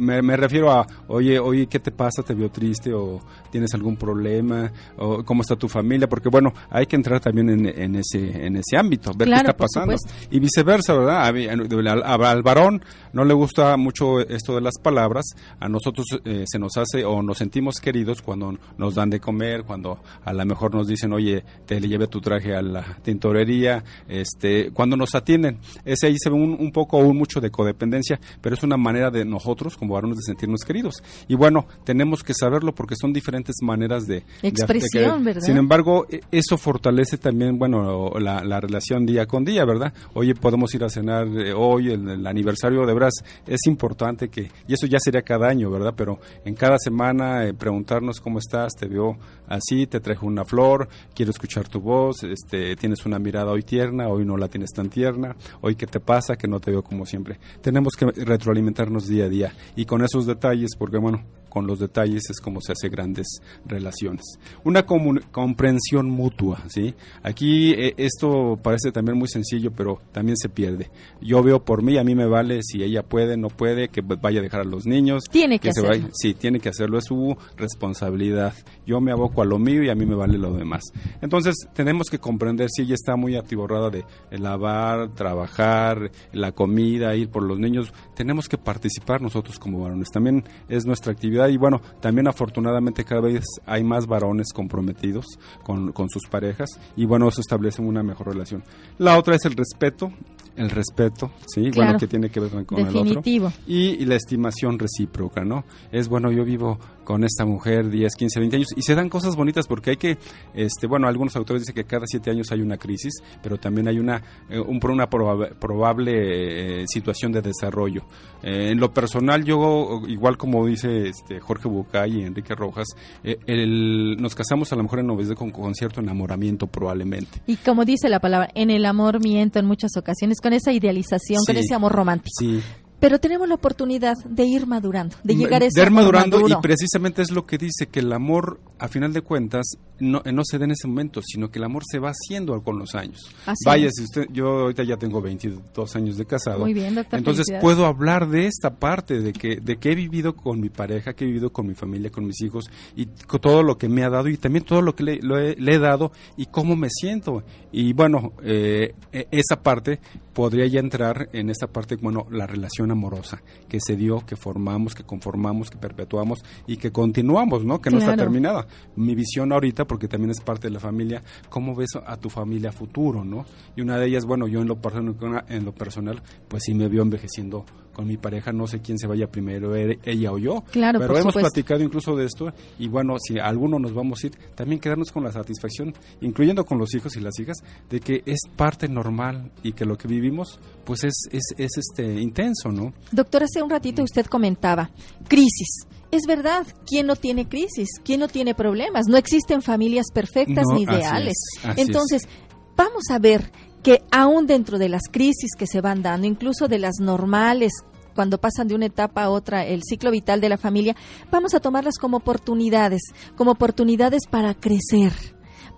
me, 0.01 0.37
refiero 0.37 0.71
a, 0.71 0.87
oye, 1.09 1.39
oye, 1.39 1.67
¿qué 1.67 1.79
te 1.79 1.91
pasa? 1.91 2.23
¿Te 2.23 2.35
vio 2.35 2.51
triste? 2.51 2.93
¿O 2.93 3.21
tienes 3.51 3.73
algún 3.75 3.97
problema? 3.97 4.73
¿O 4.97 5.25
cómo 5.25 5.43
está 5.43 5.57
tu 5.57 5.69
familia? 5.69 6.09
Porque 6.09 6.29
bueno, 6.29 6.53
hay 6.71 6.87
que 6.87 6.97
entrar 6.97 7.21
también 7.21 7.51
en, 7.51 7.97
ese, 7.97 8.47
en 8.47 8.57
ese 8.57 8.77
ámbito, 8.77 9.13
ver 9.17 9.29
qué 9.29 9.35
está 9.35 9.57
pasando. 9.57 9.95
Y 10.31 10.41
viceversa, 10.41 10.95
¿verdad? 10.95 11.27
Al, 11.27 12.43
varón 12.43 12.83
no 13.13 13.25
le 13.25 13.35
gusta 13.35 13.77
mucho 13.77 14.21
esto 14.21 14.55
de 14.55 14.61
las 14.61 14.75
palabras, 14.83 15.25
a 15.61 15.69
nosotros 15.69 16.07
eh, 16.25 16.45
se 16.47 16.59
nos 16.59 16.77
hace 16.77 17.05
o 17.05 17.23
nos 17.23 17.39
sentimos 17.39 17.77
queridos 17.81 18.23
cuando 18.23 18.57
nos 18.77 18.95
dan 18.95 19.11
de 19.11 19.21
comer, 19.21 19.65
cuando 19.65 20.01
a 20.25 20.33
lo 20.33 20.45
mejor 20.45 20.75
nos 20.75 20.87
dicen, 20.87 21.13
oye, 21.13 21.45
te 21.67 21.81
le 21.81 21.89
lleve 21.89 22.07
tu 22.09 22.21
traje 22.21 22.55
a 22.55 22.63
la 22.63 22.99
tintorería, 23.03 23.85
este, 24.09 24.71
cuando 24.73 24.97
nos 24.97 25.15
atienden. 25.15 25.59
Ese 25.85 26.07
ahí 26.09 26.17
se 26.19 26.31
ve 26.31 26.37
un, 26.37 26.73
poco 26.73 26.99
o 26.99 27.13
mucho 27.13 27.41
de 27.41 27.51
codependencia, 27.51 28.19
pero 28.41 28.55
es 28.55 28.63
una 28.63 28.77
manera 28.77 29.11
de 29.11 29.25
nosotros 29.25 29.77
como 29.85 29.95
varones 29.95 30.17
de 30.17 30.23
sentirnos 30.23 30.63
queridos. 30.63 31.03
Y 31.29 31.35
bueno, 31.35 31.67
tenemos 31.85 32.23
que 32.23 32.35
saberlo 32.35 32.75
porque 32.75 32.95
son 32.97 33.13
diferentes 33.13 33.57
maneras 33.63 34.07
de... 34.07 34.25
Expresión, 34.43 35.25
¿verdad? 35.25 35.43
Sin 35.43 35.57
embargo, 35.57 36.07
e, 36.09 36.21
eso 36.31 36.57
fortalece 36.57 37.19
también, 37.19 37.59
bueno, 37.59 38.11
la, 38.19 38.61
relación 38.61 39.05
día 39.05 39.27
con 39.27 39.45
día, 39.45 39.65
¿verdad? 39.65 39.93
Oye, 40.15 40.35
podemos 40.35 40.75
ir 40.75 40.85
a 40.85 40.89
cenar 40.89 41.27
eh, 41.29 41.53
hoy, 41.53 41.91
el, 41.91 42.09
el 42.09 42.27
aniversario 42.27 42.87
de 42.87 42.95
Bras, 42.95 43.15
es 43.47 43.61
importante 43.67 44.29
que, 44.29 44.51
y 44.67 44.73
eso 44.73 44.87
ya 44.87 44.99
sería 44.99 45.23
cada 45.23 45.49
año, 45.49 45.71
¿verdad? 45.71 45.93
Pero 45.97 46.19
en 46.45 46.55
cada 46.55 46.79
semana 46.79 47.45
eh, 47.45 47.53
preguntarnos 47.53 48.21
¿cómo 48.21 48.39
estás? 48.39 48.73
Te 48.75 48.87
veo 48.87 49.17
así, 49.47 49.87
te 49.87 50.01
trajo 50.01 50.27
una 50.27 50.45
flor, 50.45 50.89
quiero 51.15 51.31
escuchar 51.31 51.69
tu 51.69 51.81
voz, 51.81 52.23
este, 52.25 52.77
tienes 52.77 53.05
una 53.05 53.19
mirada 53.19 53.51
hoy 53.51 53.63
tierna, 53.63 54.09
hoy 54.09 54.25
no 54.25 54.37
la 54.37 54.49
tienes 54.49 54.71
tan 54.71 54.89
tierna, 54.89 55.37
hoy 55.61 55.75
qué 55.75 55.87
te 55.87 56.01
pasa, 56.01 56.37
que 56.37 56.49
no 56.49 56.61
te 56.61 56.71
veo 56.71 56.83
como 56.83 57.05
siempre. 57.05 57.39
Tenemos 57.61 57.95
que 57.95 58.07
retroalimentarnos 58.07 59.07
día 59.07 59.25
a 59.25 59.29
día 59.29 59.55
y 59.77 59.87
con 59.87 60.03
esos 60.03 60.27
detalles, 60.27 60.71
porque 60.79 60.99
bueno, 60.99 61.23
con 61.55 61.69
los 61.69 61.79
detalles 61.79 62.25
es 62.29 62.41
como 62.41 62.61
se 62.61 62.73
hace 62.73 62.89
grandes 62.89 63.41
relaciones. 63.65 64.25
Una 64.65 64.85
comprensión 64.85 66.11
mutua, 66.11 66.65
¿sí? 66.67 66.95
Aquí 67.23 67.71
eh, 67.71 67.95
esto 67.97 68.59
parece 68.61 68.91
también 68.91 69.17
muy 69.17 69.29
sencillo, 69.29 69.71
pero 69.71 70.01
también 70.11 70.37
se 70.37 70.49
pierde. 70.49 70.91
Yo 71.21 71.45
veo 71.45 71.65
por 71.65 71.85
mí, 71.85 71.97
a 71.97 72.03
mí 72.03 72.17
me 72.17 72.27
vale 72.27 72.59
si 72.65 72.83
ella 72.83 73.05
puede, 73.05 73.37
no 73.37 73.51
puede, 73.51 73.89
que 73.89 74.01
vaya 74.01 74.41
a 74.41 74.43
dejar 74.43 74.63
a 74.63 74.65
los 74.65 74.85
niños. 74.85 75.23
Tiene 75.31 75.61
que, 75.61 75.69
hacerlo. 75.69 76.09
sí, 76.13 76.35
tiene 76.35 76.59
que 76.59 76.71
hacerlo, 76.71 76.99
es 76.99 77.05
su 77.05 77.37
responsabilidad. 77.57 78.53
Yo 78.85 79.01
me 79.01 79.13
aboco 79.13 79.41
a 79.41 79.45
lo 79.45 79.61
mío 79.61 79.85
y 79.85 79.91
a 79.91 79.95
mí 79.95 80.07
me 80.07 80.17
vale 80.17 80.37
lo 80.39 80.53
demás. 80.53 80.83
Entonces, 81.23 81.55
tenemos 81.73 82.11
que 82.11 82.19
comprender 82.19 82.69
si 82.69 82.83
ella 82.83 82.95
está 82.95 83.15
muy 83.15 83.37
atiborrada 83.37 83.91
de 83.91 84.05
lavar, 84.33 85.11
trabajar, 85.15 86.11
la 86.33 86.51
comida, 86.51 87.15
ir 87.15 87.29
por 87.29 87.45
los 87.45 87.61
niños, 87.61 87.93
tenemos 88.17 88.49
que 88.49 88.59
participar 88.59 89.23
nosotros 89.23 89.61
como 89.61 89.81
varones. 89.81 90.09
También 90.13 90.43
es 90.69 90.85
nuestra 90.85 91.13
actividad 91.13 91.44
y 91.49 91.57
bueno, 91.57 91.81
también 92.01 92.29
afortunadamente 92.29 93.05
cada 93.05 93.23
vez 93.23 93.45
hay 93.67 93.85
más 93.85 94.07
varones 94.07 94.53
comprometidos 94.53 95.27
con, 95.63 95.93
con 95.93 96.09
sus 96.09 96.23
parejas 96.29 96.69
y 96.97 97.05
bueno, 97.07 97.29
eso 97.29 97.41
establece 97.41 97.83
una 97.83 98.03
mejor 98.03 98.29
relación. 98.29 98.63
La 98.99 99.19
otra 99.19 99.37
es 99.37 99.45
el 99.45 99.55
respeto, 99.55 100.13
el 100.57 100.71
respeto, 100.71 101.33
sí, 101.47 101.71
bueno, 101.75 101.99
que 101.99 102.07
tiene 102.07 102.31
que 102.31 102.41
ver 102.41 102.65
con, 102.65 102.79
el 102.79 102.97
otro. 102.97 103.23
Y, 103.67 104.05
la 104.05 104.15
estimación 104.15 104.79
recíproca, 104.79 105.45
¿no? 105.45 105.65
Es 105.91 106.09
bueno, 106.09 106.31
yo 106.31 106.45
vivo 106.45 106.79
con 107.05 107.25
esta 107.25 107.45
mujer 107.45 107.91
10, 107.91 108.15
15, 108.15 108.41
20 108.41 108.57
años 108.57 108.69
y 108.77 108.83
se 108.83 108.95
dan 108.95 109.09
cosas 109.09 109.37
bonitas 109.37 109.67
porque 109.67 109.91
hay 109.91 109.97
que, 109.97 110.19
este, 110.55 110.87
bueno, 110.87 111.07
algunos 111.07 111.37
autores 111.37 111.63
dicen 111.63 111.75
que 111.75 111.85
cada 111.85 112.07
7 112.07 112.31
años 112.31 112.51
hay 112.51 112.61
una 112.61 112.77
crisis, 112.77 113.23
pero 113.43 113.59
también 113.59 113.89
hay 113.89 113.99
una, 113.99 114.23
eh, 114.49 114.59
un, 114.59 114.81
una 114.85 115.09
probable, 115.09 116.83
eh, 116.83 116.85
situación 116.87 117.33
de 117.33 117.43
desarrollo. 117.43 118.05
Eh, 118.43 118.71
en 118.71 118.81
lo 118.81 118.93
personal, 118.93 119.45
yo, 119.45 120.03
igual 120.09 120.37
como 120.37 120.67
dice 120.67 121.09
este, 121.09 121.41
Jorge 121.41 121.69
Bucay 121.69 122.21
y 122.21 122.23
Enrique 122.25 122.55
Rojas, 122.55 122.89
el, 123.23 124.17
nos 124.19 124.35
casamos 124.35 124.73
a 124.73 124.77
lo 124.77 124.83
mejor 124.83 125.01
en 125.01 125.07
noviazgo 125.07 125.35
con, 125.35 125.51
con 125.51 125.75
cierto 125.75 126.01
enamoramiento 126.01 126.67
probablemente. 126.67 127.41
Y 127.47 127.57
como 127.57 127.85
dice 127.85 128.09
la 128.09 128.21
palabra, 128.21 128.51
en 128.55 128.71
el 128.71 128.85
amor 128.87 129.23
miento 129.23 129.59
en 129.59 129.67
muchas 129.67 129.97
ocasiones, 129.97 130.41
con 130.41 130.53
esa 130.53 130.73
idealización, 130.73 131.41
con 131.47 131.57
ese 131.57 131.75
amor 131.75 131.93
romántico. 131.93 132.35
Sí, 132.39 132.63
pero 133.01 133.19
tenemos 133.19 133.49
la 133.49 133.55
oportunidad 133.55 134.17
de 134.25 134.45
ir 134.45 134.67
madurando, 134.67 135.17
de 135.23 135.37
llegar 135.37 135.63
a 135.63 135.67
ese 135.67 135.81
De 135.81 135.87
ir 135.87 135.93
madurando 135.93 136.49
y 136.49 136.55
precisamente 136.63 137.23
es 137.23 137.31
lo 137.31 137.47
que 137.47 137.59
dice 137.59 137.87
que 137.87 138.01
el 138.01 138.13
amor, 138.13 138.61
a 138.79 138.89
final 138.89 139.13
de 139.13 139.21
cuentas, 139.21 139.67
no, 139.99 140.23
no 140.25 140.43
se 140.45 140.59
da 140.59 140.65
en 140.65 140.73
ese 140.73 140.89
momento, 140.89 141.21
sino 141.23 141.51
que 141.51 141.59
el 141.59 141.65
amor 141.65 141.83
se 141.91 141.99
va 141.99 142.11
haciendo 142.11 142.61
con 142.63 142.79
los 142.79 142.95
años. 142.95 143.31
Vaya, 143.65 143.89
si 143.93 144.05
usted, 144.05 144.27
yo 144.33 144.47
ahorita 144.47 144.85
ya 144.85 144.97
tengo 144.97 145.21
22 145.21 145.97
años 145.97 146.17
de 146.17 146.27
casado. 146.27 146.61
Muy 146.61 146.75
bien, 146.75 146.95
doctor. 146.95 147.19
Entonces 147.19 147.47
puedo 147.61 147.87
hablar 147.87 148.29
de 148.29 148.47
esta 148.47 148.77
parte, 148.77 149.21
de 149.21 149.33
que, 149.33 149.57
de 149.57 149.77
que 149.77 149.93
he 149.93 149.95
vivido 149.95 150.35
con 150.35 150.61
mi 150.61 150.69
pareja, 150.69 151.15
que 151.15 151.25
he 151.25 151.27
vivido 151.27 151.53
con 151.53 151.67
mi 151.67 151.75
familia, 151.75 152.11
con 152.11 152.27
mis 152.27 152.41
hijos, 152.43 152.71
y 152.97 153.07
con 153.27 153.41
todo 153.41 153.63
lo 153.63 153.79
que 153.79 153.89
me 153.89 154.05
ha 154.05 154.11
dado 154.11 154.29
y 154.29 154.37
también 154.37 154.65
todo 154.65 154.83
lo 154.83 154.95
que 154.95 155.05
le, 155.05 155.21
he, 155.57 155.79
dado 155.79 156.13
y 156.37 156.47
cómo 156.47 156.77
me 156.77 156.89
siento. 156.91 157.45
Y 157.71 157.93
bueno, 157.93 158.33
eh, 158.43 158.95
e, 159.13 159.29
esa 159.31 159.63
parte 159.63 160.01
podría 160.33 160.67
ya 160.67 160.81
entrar 160.81 161.29
en 161.33 161.49
esta 161.49 161.69
parte, 161.69 161.97
bueno, 161.97 162.27
la 162.31 162.47
relación 162.47 162.84
amorosa 162.91 163.43
que 163.69 163.79
se 163.81 163.97
dio, 163.97 164.25
que 164.27 164.37
formamos, 164.37 164.95
que 164.95 165.05
conformamos, 165.05 165.71
que 165.71 165.79
perpetuamos 165.79 166.45
y 166.67 166.77
que 166.77 166.93
continuamos, 166.93 167.65
¿no? 167.65 167.81
Que 167.81 167.91
no 167.91 167.99
está 167.99 168.17
terminada. 168.17 168.67
Mi 168.97 169.15
visión 169.15 169.53
ahorita, 169.53 169.87
porque 169.87 170.09
también 170.09 170.31
es 170.31 170.41
parte 170.41 170.69
de 170.69 170.75
la 170.75 170.81
familia, 170.81 171.23
¿cómo 171.49 171.75
ves 171.75 171.91
a 172.07 172.17
tu 172.17 172.31
familia 172.31 172.73
futuro, 172.73 173.25
¿no? 173.25 173.45
Y 173.77 173.81
una 173.81 173.99
de 173.99 174.07
ellas, 174.07 174.25
bueno, 174.25 174.47
yo 174.47 174.61
en 174.61 174.69
lo 174.69 174.81
personal, 174.81 175.45
en 175.49 175.65
lo 175.65 175.73
personal 175.73 176.23
pues 176.49 176.65
sí 176.65 176.75
me 176.75 176.89
vio 176.89 177.03
envejeciendo 177.03 177.65
con 177.95 178.07
mi 178.07 178.19
pareja, 178.19 178.53
no 178.53 178.67
sé 178.67 178.81
quién 178.81 178.99
se 178.99 179.07
vaya 179.07 179.27
primero, 179.29 179.75
ella 179.75 180.33
o 180.33 180.39
yo. 180.39 180.63
Claro, 180.71 180.99
Pero 180.99 181.17
hemos 181.17 181.35
platicado 181.35 181.83
incluso 181.83 182.15
de 182.15 182.27
esto 182.27 182.53
y 182.79 182.89
bueno, 182.89 183.17
si 183.19 183.39
a 183.39 183.47
alguno 183.47 183.79
nos 183.79 183.95
vamos 183.95 184.23
a 184.23 184.27
ir, 184.27 184.37
también 184.55 184.81
quedarnos 184.81 185.11
con 185.11 185.25
la 185.25 185.33
satisfacción, 185.33 185.95
incluyendo 186.21 186.65
con 186.65 186.79
los 186.79 186.95
hijos 186.95 187.17
y 187.17 187.21
las 187.21 187.39
hijas, 187.39 187.57
de 187.89 188.01
que 188.01 188.23
es 188.27 188.41
parte 188.57 188.89
normal 188.89 189.51
y 189.63 189.73
que 189.73 189.87
lo 189.87 189.97
que 189.97 190.09
vivimos 190.09 190.59
pues 190.85 191.05
es, 191.05 191.15
es, 191.31 191.55
es 191.57 191.79
este 191.79 192.21
intenso, 192.21 192.71
¿no? 192.71 192.93
Doctor, 193.13 193.45
hace 193.45 193.63
un 193.63 193.71
ratito 193.71 194.03
usted 194.03 194.27
comentaba, 194.27 194.91
crisis. 195.29 195.87
Es 196.11 196.23
verdad, 196.29 196.67
¿quién 196.87 197.07
no 197.07 197.17
tiene 197.17 197.49
crisis? 197.49 197.89
¿Quién 198.05 198.21
no 198.21 198.29
tiene 198.29 198.55
problemas? 198.55 199.07
No 199.09 199.17
existen 199.17 199.63
familias 199.63 200.07
perfectas 200.13 200.65
ni 200.73 200.83
ideales. 200.83 201.35
Entonces, 201.77 202.29
vamos 202.77 203.05
a 203.11 203.19
ver 203.19 203.51
que 203.85 204.03
aún 204.11 204.49
dentro 204.49 204.79
de 204.79 204.89
las 204.89 205.03
crisis 205.11 205.51
que 205.57 205.69
se 205.69 205.81
van 205.81 206.03
dando, 206.03 206.27
incluso 206.27 206.67
de 206.67 206.81
las 206.81 206.95
normales 207.01 207.73
cuando 208.15 208.39
pasan 208.39 208.67
de 208.69 208.75
una 208.75 208.87
etapa 208.87 209.25
a 209.25 209.31
otra 209.31 209.67
el 209.67 209.83
ciclo 209.83 210.11
vital 210.11 210.41
de 210.41 210.49
la 210.49 210.57
familia, 210.57 210.97
vamos 211.31 211.55
a 211.55 211.61
tomarlas 211.61 211.99
como 211.99 212.17
oportunidades, 212.17 213.03
como 213.37 213.51
oportunidades 213.51 214.23
para 214.31 214.55
crecer, 214.55 215.13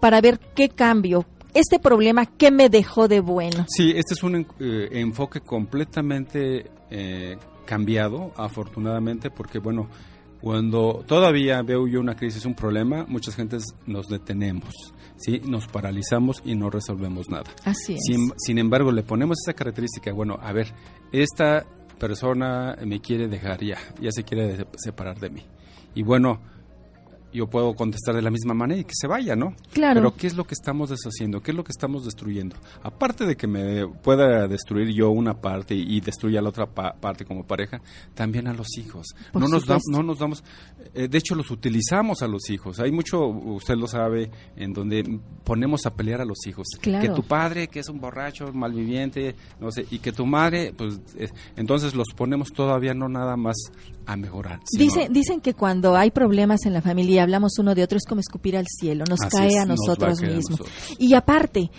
para 0.01 0.21
ver 0.21 0.39
qué 0.55 0.69
cambio, 0.69 1.27
este 1.55 1.79
problema, 1.79 2.27
¿qué 2.27 2.51
me 2.51 2.69
dejó 2.69 3.09
de 3.09 3.21
bueno? 3.21 3.65
Sí, 3.69 3.93
este 3.97 4.13
es 4.13 4.23
un 4.23 4.47
eh, 4.61 4.89
enfoque 4.93 5.41
completamente 5.41 6.71
eh, 6.91 7.39
cambiado, 7.65 8.33
afortunadamente, 8.37 9.31
porque 9.31 9.59
bueno, 9.59 9.89
cuando 10.47 11.03
todavía 11.09 11.61
veo 11.63 11.89
yo 11.89 11.99
una 11.99 12.15
crisis, 12.15 12.47
un 12.47 12.55
problema, 12.55 13.05
muchas 13.09 13.35
gentes 13.35 13.65
nos 13.85 14.07
detenemos, 14.07 14.73
¿sí? 15.17 15.41
nos 15.45 15.67
paralizamos 15.67 16.41
y 16.45 16.55
no 16.55 16.71
resolvemos 16.71 17.29
nada. 17.29 17.51
Así 17.65 17.95
es. 17.95 18.33
Sin, 18.37 18.59
embargo, 18.59 18.93
le 18.93 19.03
ponemos 19.03 19.39
esa 19.45 19.55
característica, 19.55 20.13
bueno, 20.13 20.39
a 20.41 20.53
ver, 20.53 20.73
esta 21.11 21.67
persona 21.99 22.77
me 22.87 23.01
quiere 23.01 23.27
dejar 23.27 23.65
ya, 23.65 23.79
ya 24.01 24.13
se 24.13 24.23
quiere 24.23 24.65
separar 24.77 25.19
de 25.19 25.31
mí. 25.31 25.43
Y 25.97 26.05
bueno, 26.05 26.39
yo 27.37 27.47
puedo 27.47 27.75
contestar 27.75 28.15
de 28.15 28.23
la 28.23 28.31
misma 28.31 28.55
manera 28.55 28.81
y 28.81 28.85
que 28.85 28.95
se 28.95 29.07
vaya, 29.07 29.37
¿no? 29.37 29.55
Claro. 29.73 30.01
Pero 30.01 30.17
¿qué 30.17 30.27
es 30.27 30.37
lo 30.37 30.45
que 30.45 30.55
estamos 30.55 30.89
deshaciendo? 30.91 31.43
¿Qué 31.43 31.51
es 31.51 31.57
lo 31.57 31.65
que 31.65 31.73
estamos 31.73 32.05
destruyendo? 32.05 32.57
Aparte 32.83 33.27
de 33.27 33.37
que 33.37 33.47
me 33.47 33.87
pueda 33.87 34.49
destruir 34.49 34.89
yo 34.89 35.11
una 35.11 35.35
parte 35.35 35.75
y, 35.75 36.01
destruya 36.01 36.41
la 36.41 36.49
otra 36.49 36.67
parte 36.67 37.25
como 37.25 37.45
pareja, 37.45 37.81
también 38.15 38.47
a 38.49 38.55
los 38.55 38.79
hijos. 38.79 39.07
no 39.35 39.49
nos, 39.49 39.67
no 39.91 40.03
nos 40.03 40.19
damos, 40.19 40.43
eh, 40.95 41.09
de 41.09 41.19
hecho 41.19 41.35
los 41.35 41.51
utilizamos 41.51 42.23
a 42.23 42.29
los 42.29 42.49
hijos. 42.49 42.81
Hay 42.81 42.93
mucho, 42.93 43.27
usted 43.27 43.75
lo 43.77 43.87
sabe, 43.87 44.31
en 44.57 44.73
donde 44.73 45.21
ponemos 45.45 45.85
a 45.85 45.95
pelear 45.95 46.21
a 46.21 46.25
los 46.25 46.47
hijos. 46.47 46.67
Claro. 46.81 47.07
Que 47.07 47.15
tu 47.15 47.23
padre, 47.23 47.69
que 47.69 47.81
es 47.81 47.89
un 47.89 48.01
borracho, 48.01 48.53
malviviente, 48.53 49.35
no 49.61 49.71
sé, 49.71 49.87
y 49.91 49.99
que 49.99 50.13
tu 50.13 50.25
madre, 50.25 50.73
pues 50.77 51.01
eh, 51.19 51.29
entonces 51.57 51.95
los 51.95 52.09
ponemos 52.17 52.53
todavía 52.53 52.95
no 52.95 53.09
nada 53.09 53.37
más 53.37 53.57
a 54.07 54.17
mejorar. 54.17 54.61
dicen 55.11 55.41
que 55.41 55.55
cuando 55.55 55.97
hay 55.97 56.11
problemas 56.11 56.65
en 56.65 56.73
la 56.73 56.81
familia 56.81 57.26
hablamos 57.27 57.59
uno 57.59 57.75
de 57.75 57.83
otro 57.83 57.99
es 57.99 58.05
como 58.05 58.21
escupir 58.21 58.57
al 58.57 58.67
cielo, 58.67 59.05
nos 59.09 59.21
cae 59.21 59.59
a 59.59 59.67
nosotros 59.67 60.21
mismos. 60.21 60.61
Y 60.99 61.15
aparte, 61.15 61.71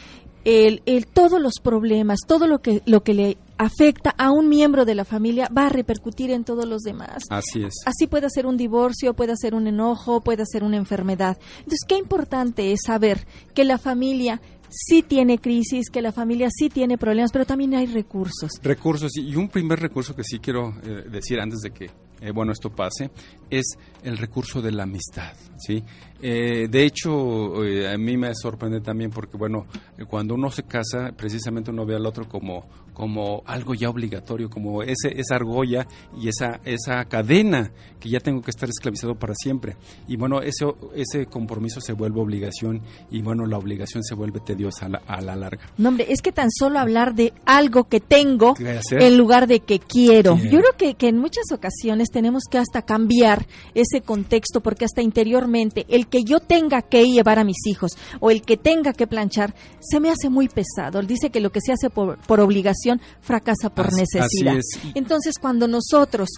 el, 0.45 0.81
el, 0.85 1.07
todos 1.07 1.41
los 1.41 1.55
problemas, 1.61 2.19
todo 2.25 2.47
lo 2.47 2.59
que, 2.59 2.81
lo 2.85 3.03
que 3.03 3.13
le 3.13 3.37
afecta 3.57 4.11
a 4.17 4.31
un 4.31 4.47
miembro 4.47 4.85
de 4.85 4.95
la 4.95 5.03
familia 5.03 5.49
va 5.55 5.65
a 5.65 5.69
repercutir 5.69 6.31
en 6.31 6.43
todos 6.43 6.65
los 6.65 6.83
demás. 6.83 7.23
Así 7.29 7.63
es. 7.63 7.73
Así 7.85 8.07
puede 8.07 8.29
ser 8.29 8.45
un 8.45 8.55
divorcio, 8.55 9.13
puede 9.13 9.35
ser 9.35 9.55
un 9.55 9.67
enojo, 9.67 10.21
puede 10.21 10.45
ser 10.45 10.63
una 10.63 10.77
enfermedad. 10.77 11.37
Entonces, 11.57 11.81
qué 11.87 11.97
importante 11.97 12.71
es 12.71 12.81
saber 12.85 13.25
que 13.53 13.65
la 13.65 13.77
familia 13.77 14.39
sí 14.69 15.01
tiene 15.01 15.39
crisis, 15.39 15.89
que 15.89 16.01
la 16.01 16.11
familia 16.11 16.49
sí 16.51 16.69
tiene 16.69 16.97
problemas, 16.97 17.31
pero 17.31 17.45
también 17.45 17.73
hay 17.75 17.87
recursos. 17.87 18.51
Recursos, 18.61 19.11
y 19.15 19.35
un 19.35 19.49
primer 19.49 19.79
recurso 19.79 20.15
que 20.15 20.23
sí 20.23 20.39
quiero 20.39 20.73
eh, 20.83 21.09
decir 21.09 21.39
antes 21.39 21.59
de 21.59 21.71
que, 21.71 21.85
eh, 22.21 22.31
bueno, 22.31 22.51
esto 22.51 22.69
pase, 22.69 23.09
es 23.49 23.77
el 24.07 24.17
recurso 24.17 24.61
de 24.61 24.71
la 24.71 24.83
amistad, 24.83 25.33
¿sí? 25.57 25.83
Eh, 26.21 26.67
de 26.69 26.83
hecho, 26.83 27.61
a 27.91 27.97
mí 27.97 28.17
me 28.17 28.33
sorprende 28.33 28.81
también 28.81 29.11
porque, 29.11 29.37
bueno, 29.37 29.67
cuando 30.07 30.33
uno 30.33 30.49
se 30.49 30.63
casa, 30.63 31.11
precisamente 31.15 31.71
uno 31.71 31.85
ve 31.85 31.95
al 31.95 32.05
otro 32.05 32.27
como, 32.27 32.65
como 32.93 33.43
algo 33.45 33.75
ya 33.75 33.89
obligatorio, 33.89 34.49
como 34.49 34.81
ese, 34.81 35.09
esa 35.15 35.35
argolla 35.35 35.87
y 36.19 36.29
esa, 36.29 36.59
esa 36.65 37.05
cadena 37.05 37.71
que 37.99 38.09
ya 38.09 38.19
tengo 38.19 38.41
que 38.41 38.49
estar 38.49 38.67
esclavizado 38.67 39.13
para 39.13 39.35
siempre. 39.35 39.75
Y 40.07 40.17
bueno, 40.17 40.41
ese, 40.41 40.65
ese 40.95 41.27
compromiso 41.27 41.79
se 41.79 41.93
vuelve 41.93 42.19
obligación 42.19 42.81
y 43.11 43.21
bueno, 43.21 43.45
la 43.45 43.59
obligación 43.59 44.03
se 44.03 44.15
vuelve 44.15 44.39
tediosa 44.39 44.87
a 45.05 45.21
la, 45.21 45.35
larga. 45.35 45.69
No, 45.77 45.89
hombre, 45.89 46.07
es 46.09 46.23
que 46.23 46.31
tan 46.31 46.49
solo 46.49 46.79
hablar 46.79 47.13
de 47.13 47.33
algo 47.45 47.83
que 47.83 47.99
tengo 47.99 48.55
en 48.57 49.17
lugar 49.17 49.45
de 49.45 49.59
que 49.59 49.77
quiero. 49.77 50.35
Yo 50.37 50.59
creo 50.59 50.73
que, 50.75 50.95
que 50.95 51.09
en 51.09 51.19
muchas 51.19 51.51
ocasiones 51.51 52.09
tenemos 52.09 52.45
que 52.49 52.57
hasta 52.57 52.81
cambiar 52.81 53.45
ese 53.75 53.96
contexto 54.01 54.61
porque 54.61 54.85
hasta 54.85 55.01
interiormente 55.01 55.85
el 55.89 56.07
que 56.07 56.23
yo 56.23 56.39
tenga 56.39 56.81
que 56.81 57.05
llevar 57.05 57.39
a 57.39 57.43
mis 57.43 57.65
hijos 57.65 57.91
o 58.19 58.31
el 58.31 58.41
que 58.41 58.57
tenga 58.57 58.93
que 58.93 59.07
planchar 59.07 59.53
se 59.79 59.99
me 59.99 60.09
hace 60.09 60.29
muy 60.29 60.47
pesado. 60.47 60.99
Él 60.99 61.07
dice 61.07 61.29
que 61.29 61.39
lo 61.39 61.51
que 61.51 61.61
se 61.61 61.71
hace 61.71 61.89
por, 61.89 62.17
por 62.19 62.39
obligación 62.39 63.01
fracasa 63.21 63.69
por 63.69 63.93
necesidad. 63.93 64.57
Entonces, 64.95 65.35
cuando 65.39 65.67
nosotros 65.67 66.29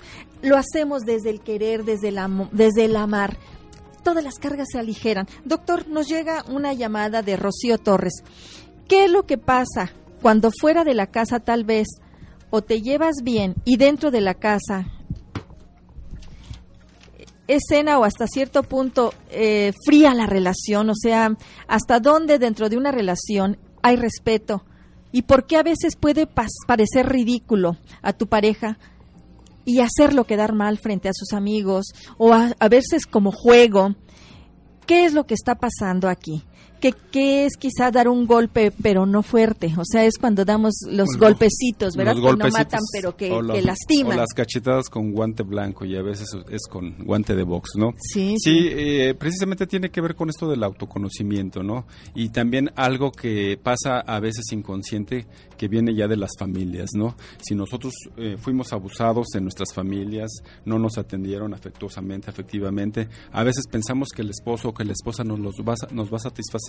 lo 0.41 0.57
hacemos 0.57 1.03
desde 1.03 1.29
el 1.29 1.41
querer, 1.41 1.83
desde 1.83 2.09
el, 2.09 2.19
desde 2.51 2.85
el 2.85 2.95
amar, 2.95 3.37
todas 4.03 4.23
las 4.23 4.35
cargas 4.35 4.67
se 4.71 4.79
aligeran. 4.79 5.27
Doctor, 5.45 5.87
nos 5.87 6.07
llega 6.07 6.43
una 6.49 6.73
llamada 6.73 7.21
de 7.21 7.37
Rocío 7.37 7.77
Torres. 7.77 8.23
¿Qué 8.87 9.05
es 9.05 9.11
lo 9.11 9.25
que 9.25 9.37
pasa 9.37 9.91
cuando 10.21 10.51
fuera 10.51 10.83
de 10.83 10.93
la 10.93 11.07
casa 11.07 11.39
tal 11.39 11.63
vez 11.63 11.87
o 12.49 12.61
te 12.61 12.81
llevas 12.81 13.17
bien 13.23 13.55
y 13.65 13.77
dentro 13.77 14.11
de 14.11 14.21
la 14.21 14.33
casa 14.33 14.87
escena 17.55 17.99
o 17.99 18.05
hasta 18.05 18.27
cierto 18.27 18.63
punto 18.63 19.13
eh, 19.29 19.73
fría 19.85 20.13
la 20.13 20.25
relación? 20.25 20.89
O 20.89 20.95
sea, 20.95 21.35
¿hasta 21.67 21.99
dónde 21.99 22.39
dentro 22.39 22.69
de 22.69 22.77
una 22.77 22.91
relación 22.91 23.57
hay 23.81 23.95
respeto, 23.95 24.63
y 25.11 25.23
por 25.23 25.45
qué 25.45 25.57
a 25.57 25.63
veces 25.63 25.95
puede 25.95 26.27
parecer 26.27 27.09
ridículo 27.09 27.77
a 28.01 28.13
tu 28.13 28.27
pareja 28.27 28.77
y 29.65 29.79
hacerlo 29.79 30.25
quedar 30.25 30.53
mal 30.53 30.77
frente 30.77 31.09
a 31.09 31.13
sus 31.13 31.33
amigos 31.33 31.87
o 32.17 32.33
a, 32.33 32.53
a 32.59 32.69
veces 32.69 33.05
como 33.05 33.31
juego. 33.31 33.95
¿Qué 34.85 35.05
es 35.05 35.13
lo 35.13 35.25
que 35.25 35.33
está 35.33 35.55
pasando 35.55 36.09
aquí? 36.09 36.43
Que, 36.79 37.45
es 37.45 37.57
quizá 37.57 37.91
dar 37.91 38.07
un 38.07 38.25
golpe, 38.25 38.71
pero 38.71 39.05
no 39.05 39.23
fuerte. 39.23 39.73
O 39.77 39.83
sea, 39.83 40.05
es 40.05 40.17
cuando 40.17 40.45
damos 40.45 40.73
los 40.89 41.09
golpecitos, 41.17 41.95
¿verdad? 41.95 42.15
que 42.15 42.21
no 42.21 42.49
matan, 42.49 42.81
pero 42.91 43.15
que, 43.15 43.29
lastiman. 43.61 44.17
O 44.17 44.21
las 44.21 44.33
cachetadas 44.33 44.89
con 44.89 45.11
guante 45.11 45.43
blanco 45.43 45.85
y 45.85 45.95
a 45.95 46.01
veces 46.01 46.29
es 46.49 46.67
con 46.67 46.95
guante 47.03 47.35
de 47.35 47.43
box, 47.43 47.71
¿no? 47.75 47.93
Sí, 47.99 48.35
sí. 48.39 48.67
Eh, 48.71 49.15
precisamente 49.17 49.67
tiene 49.67 49.89
que 49.89 50.01
ver 50.01 50.15
con 50.15 50.29
esto 50.29 50.49
del 50.49 50.63
autoconocimiento, 50.63 51.63
¿no? 51.63 51.85
Y 52.15 52.29
también 52.29 52.71
algo 52.75 53.11
que 53.11 53.59
pasa 53.61 53.99
a 53.99 54.19
veces 54.19 54.51
inconsciente 54.51 55.27
que 55.57 55.67
viene 55.67 55.93
ya 55.93 56.07
de 56.07 56.15
las 56.15 56.31
familias, 56.39 56.91
¿no? 56.95 57.15
Si 57.41 57.53
nosotros 57.55 57.93
eh, 58.17 58.37
fuimos 58.39 58.71
abusados 58.71 59.27
en 59.35 59.43
nuestras 59.43 59.73
familias, 59.73 60.31
no 60.63 60.79
nos 60.79 60.97
atendieron 60.97 61.53
afectuosamente, 61.53 62.29
afectivamente, 62.29 63.09
a 63.31 63.43
veces 63.43 63.65
pensamos 63.69 64.09
que 64.15 64.21
el 64.21 64.29
esposo 64.29 64.69
o 64.69 64.73
que 64.73 64.85
la 64.85 64.93
esposa 64.93 65.23
nos, 65.23 65.39
los 65.39 65.55
va, 65.55 65.75
nos 65.91 66.11
va 66.11 66.17
a 66.17 66.21
satisfacer 66.21 66.68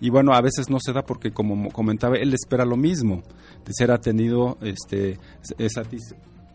y 0.00 0.10
bueno, 0.10 0.32
a 0.32 0.40
veces 0.40 0.70
no 0.70 0.78
se 0.80 0.92
da 0.92 1.02
porque 1.02 1.32
como 1.32 1.70
comentaba, 1.70 2.16
él 2.16 2.32
espera 2.32 2.64
lo 2.64 2.76
mismo, 2.76 3.22
de 3.64 3.72
ser 3.72 3.90
atendido, 3.90 4.56
este, 4.62 5.18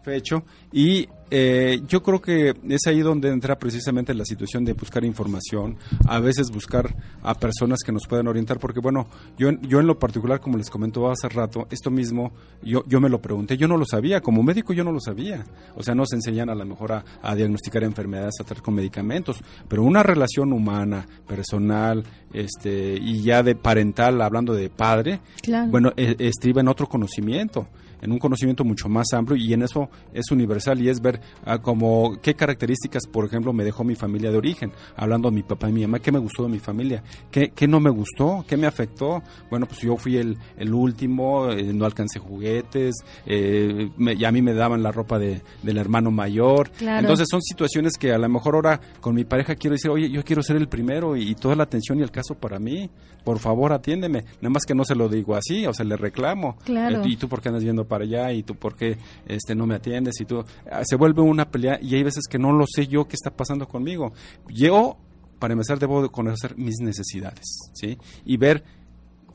satisfecho 0.05 0.43
y 0.71 1.07
eh, 1.31 1.81
yo 1.87 2.03
creo 2.03 2.21
que 2.21 2.53
es 2.69 2.81
ahí 2.85 2.99
donde 2.99 3.29
entra 3.29 3.57
precisamente 3.57 4.13
la 4.13 4.25
situación 4.25 4.63
de 4.63 4.73
buscar 4.73 5.03
información, 5.03 5.77
a 6.07 6.19
veces 6.19 6.51
buscar 6.51 6.95
a 7.23 7.33
personas 7.33 7.79
que 7.83 7.91
nos 7.91 8.05
puedan 8.07 8.27
orientar, 8.27 8.59
porque 8.59 8.79
bueno, 8.79 9.07
yo, 9.37 9.49
yo 9.61 9.79
en 9.79 9.87
lo 9.87 9.97
particular, 9.97 10.39
como 10.39 10.57
les 10.57 10.69
comentó 10.69 11.09
hace 11.09 11.27
rato, 11.27 11.67
esto 11.71 11.89
mismo, 11.89 12.31
yo, 12.61 12.83
yo 12.87 13.01
me 13.01 13.09
lo 13.09 13.21
pregunté, 13.21 13.57
yo 13.57 13.67
no 13.67 13.75
lo 13.75 13.85
sabía, 13.85 14.21
como 14.21 14.43
médico 14.43 14.73
yo 14.73 14.83
no 14.83 14.91
lo 14.91 14.99
sabía, 14.99 15.43
o 15.75 15.81
sea, 15.81 15.95
nos 15.95 16.13
enseñan 16.13 16.49
a 16.49 16.55
lo 16.55 16.65
mejor 16.65 16.91
a, 16.91 17.35
diagnosticar 17.35 17.83
enfermedades, 17.83 18.35
a 18.39 18.43
tratar 18.43 18.63
con 18.63 18.75
medicamentos, 18.75 19.41
pero 19.67 19.83
una 19.83 20.03
relación 20.03 20.53
humana, 20.53 21.07
personal, 21.27 22.03
este, 22.31 22.97
y 23.01 23.23
ya 23.23 23.41
de 23.41 23.55
parental, 23.55 24.21
hablando 24.21 24.53
de 24.53 24.69
padre, 24.69 25.21
bueno, 25.69 25.91
e, 25.97 26.15
estriba 26.19 26.61
en 26.61 26.67
otro 26.67 26.87
conocimiento 26.87 27.67
en 28.01 28.11
un 28.11 28.19
conocimiento 28.19 28.63
mucho 28.63 28.89
más 28.89 29.13
amplio 29.13 29.37
y 29.37 29.53
en 29.53 29.63
eso 29.63 29.89
es 30.13 30.31
universal 30.31 30.81
y 30.81 30.89
es 30.89 31.01
ver 31.01 31.19
ah, 31.45 31.59
como 31.59 32.19
qué 32.21 32.35
características, 32.35 33.07
por 33.07 33.25
ejemplo, 33.25 33.53
me 33.53 33.63
dejó 33.63 33.83
mi 33.83 33.95
familia 33.95 34.31
de 34.31 34.37
origen, 34.37 34.71
hablando 34.95 35.29
de 35.29 35.35
mi 35.35 35.43
papá 35.43 35.69
y 35.69 35.73
mi 35.73 35.81
mamá, 35.81 35.99
qué 35.99 36.11
me 36.11 36.19
gustó 36.19 36.43
de 36.43 36.49
mi 36.49 36.59
familia, 36.59 37.03
qué, 37.31 37.51
qué 37.55 37.67
no 37.67 37.79
me 37.79 37.89
gustó, 37.89 38.45
qué 38.47 38.57
me 38.57 38.67
afectó. 38.67 39.21
Bueno, 39.49 39.65
pues 39.65 39.81
yo 39.81 39.97
fui 39.97 40.17
el, 40.17 40.37
el 40.57 40.73
último, 40.73 41.51
eh, 41.51 41.73
no 41.73 41.85
alcancé 41.85 42.19
juguetes, 42.19 42.95
eh, 43.25 43.89
y 43.97 44.23
a 44.23 44.31
mí 44.31 44.41
me 44.41 44.53
daban 44.53 44.83
la 44.83 44.91
ropa 44.91 45.19
de, 45.19 45.41
del 45.63 45.77
hermano 45.77 46.11
mayor. 46.11 46.71
Entonces 46.79 47.27
son 47.29 47.41
situaciones 47.41 47.93
que 47.97 48.11
a 48.11 48.17
lo 48.17 48.29
mejor 48.29 48.55
ahora 48.55 48.79
con 49.01 49.15
mi 49.15 49.25
pareja 49.25 49.55
quiero 49.55 49.73
decir, 49.73 49.91
oye, 49.91 50.09
yo 50.09 50.23
quiero 50.23 50.43
ser 50.43 50.55
el 50.57 50.67
primero 50.67 51.15
y, 51.15 51.35
toda 51.35 51.55
la 51.55 51.63
atención 51.63 51.99
y 51.99 52.01
el 52.01 52.11
caso 52.11 52.35
para 52.35 52.59
mí, 52.59 52.89
por 53.23 53.39
favor 53.39 53.73
atiéndeme. 53.73 54.23
Nada 54.41 54.49
más 54.49 54.63
que 54.65 54.73
no 54.73 54.85
se 54.85 54.95
lo 54.95 55.09
digo 55.09 55.35
así, 55.35 55.65
o 55.67 55.73
se 55.73 55.83
le 55.83 55.97
reclamo. 55.97 56.57
Claro. 56.63 57.03
Eh, 57.03 57.09
¿Y 57.09 57.17
tú 57.17 57.27
por 57.27 57.41
qué 57.41 57.49
andas 57.49 57.63
viendo 57.63 57.84
para 57.85 58.03
allá 58.03 58.31
y 58.33 58.43
tú 58.43 58.55
por 58.55 58.75
qué 58.75 58.97
este, 59.27 59.55
no 59.55 59.65
me 59.65 59.75
atiendes 59.75 60.19
y 60.19 60.25
tú... 60.25 60.43
Ah, 60.69 60.81
se 60.83 60.95
vuelve 60.95 61.21
una 61.21 61.49
pelea 61.49 61.79
y 61.81 61.95
hay 61.95 62.03
veces 62.03 62.23
que 62.29 62.37
no 62.37 62.51
lo 62.51 62.65
sé 62.67 62.87
yo 62.87 63.07
qué 63.07 63.15
está 63.15 63.31
pasando 63.31 63.67
conmigo. 63.67 64.13
Yo, 64.49 64.97
para 65.39 65.53
empezar, 65.53 65.79
debo 65.79 66.11
conocer 66.11 66.57
mis 66.57 66.79
necesidades, 66.79 67.45
¿sí? 67.73 67.97
Y 68.25 68.37
ver 68.37 68.63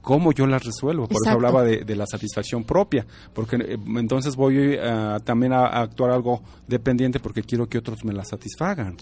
cómo 0.00 0.32
yo 0.32 0.46
las 0.46 0.64
resuelvo. 0.64 1.06
Por 1.06 1.18
eso 1.24 1.30
hablaba 1.30 1.62
de, 1.64 1.96
la 1.96 2.06
satisfacción 2.06 2.64
propia, 2.64 3.06
porque 3.34 3.56
eh, 3.56 3.76
entonces 3.96 4.36
voy 4.36 4.56
eh, 4.58 5.18
también 5.24 5.52
a, 5.52 5.66
actuar 5.66 6.12
algo 6.12 6.42
dependiente 6.66 7.20
porque 7.20 7.42
quiero 7.42 7.68
que 7.68 7.78
otros 7.78 8.04
me 8.04 8.12
las 8.12 8.28
satisfagan 8.28 8.96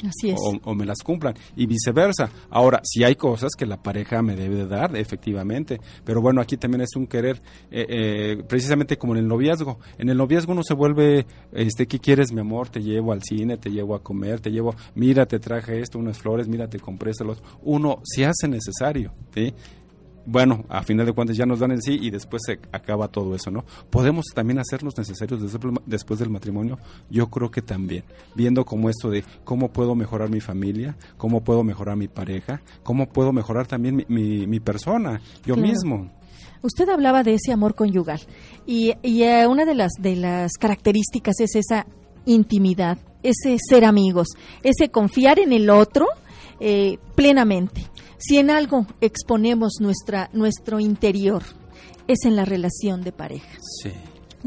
o, 0.64 0.74
me 0.74 0.84
las 0.84 0.98
cumplan 0.98 1.34
y 1.56 1.66
viceversa. 1.66 2.30
Ahora, 2.50 2.80
si 2.82 3.04
hay 3.04 3.14
cosas 3.14 3.50
que 3.56 3.66
la 3.66 3.76
pareja 3.82 4.22
me 4.22 4.34
debe 4.36 4.66
dar, 4.66 4.96
efectivamente, 4.96 5.80
pero 6.04 6.20
bueno, 6.20 6.40
aquí 6.40 6.56
también 6.56 6.80
es 6.82 6.96
un 6.96 7.06
querer, 7.06 7.40
eh, 7.70 8.42
precisamente 8.48 8.96
como 8.96 9.14
en 9.14 9.20
el 9.20 9.28
noviazgo. 9.28 9.78
En 9.98 10.08
el 10.08 10.16
noviazgo 10.16 10.52
uno 10.52 10.62
se 10.62 10.74
vuelve, 10.74 11.26
este, 11.52 11.86
¿qué 11.86 11.98
quieres, 11.98 12.32
mi 12.32 12.40
amor? 12.40 12.68
Te 12.68 12.80
llevo 12.80 13.12
al 13.12 13.22
cine, 13.22 13.58
te 13.58 13.70
llevo 13.70 13.94
a 13.94 14.02
comer, 14.02 14.40
te 14.40 14.50
llevo, 14.50 14.74
mira, 14.94 15.26
te 15.26 15.38
traje 15.38 15.80
esto, 15.80 15.98
unas 15.98 16.18
flores, 16.18 16.48
mira, 16.48 16.68
te 16.68 16.80
compré 16.80 17.10
esto, 17.10 17.24
uno 17.62 18.00
se 18.04 18.26
hace 18.26 18.48
necesario, 18.48 19.12
¿sí? 19.34 19.54
Bueno, 20.30 20.64
a 20.68 20.82
final 20.82 21.06
de 21.06 21.12
cuentas 21.14 21.36
ya 21.38 21.46
nos 21.46 21.60
dan 21.60 21.72
en 21.72 21.80
sí 21.80 21.98
y 22.00 22.10
después 22.10 22.42
se 22.44 22.60
acaba 22.70 23.08
todo 23.08 23.34
eso, 23.34 23.50
¿no? 23.50 23.64
¿Podemos 23.88 24.26
también 24.34 24.58
hacernos 24.58 24.98
necesarios 24.98 25.40
después 25.86 26.20
del 26.20 26.28
matrimonio? 26.28 26.78
Yo 27.08 27.30
creo 27.30 27.50
que 27.50 27.62
también, 27.62 28.04
viendo 28.34 28.66
como 28.66 28.90
esto 28.90 29.08
de 29.08 29.24
cómo 29.44 29.68
puedo 29.72 29.94
mejorar 29.94 30.28
mi 30.28 30.40
familia, 30.40 30.96
cómo 31.16 31.42
puedo 31.42 31.64
mejorar 31.64 31.96
mi 31.96 32.08
pareja, 32.08 32.60
cómo 32.82 33.08
puedo 33.08 33.32
mejorar 33.32 33.66
también 33.66 34.04
mi, 34.08 34.60
persona, 34.60 35.22
yo 35.46 35.56
mismo. 35.56 36.10
Usted 36.62 36.88
hablaba 36.90 37.22
de 37.22 37.34
ese 37.34 37.52
amor 37.52 37.74
conyugal 37.74 38.20
y, 38.66 38.92
eh, 39.02 39.46
una 39.46 39.64
de 39.64 39.74
las, 39.74 39.92
de 39.98 40.16
las 40.16 40.52
características 40.58 41.40
es 41.40 41.54
esa 41.56 41.86
intimidad, 42.26 42.98
ese 43.22 43.56
ser 43.58 43.86
amigos, 43.86 44.28
ese 44.62 44.90
confiar 44.90 45.38
en 45.38 45.52
el 45.52 45.70
otro 45.70 46.06
eh, 46.60 46.98
plenamente. 47.14 47.82
Si 48.18 48.36
en 48.36 48.50
algo 48.50 48.86
exponemos 49.00 49.74
nuestra, 49.80 50.28
nuestro 50.32 50.80
interior, 50.80 51.42
es 52.08 52.24
en 52.24 52.36
la 52.36 52.44
relación 52.44 53.02
de 53.02 53.12
pareja. 53.12 53.58
Sí. 53.82 53.92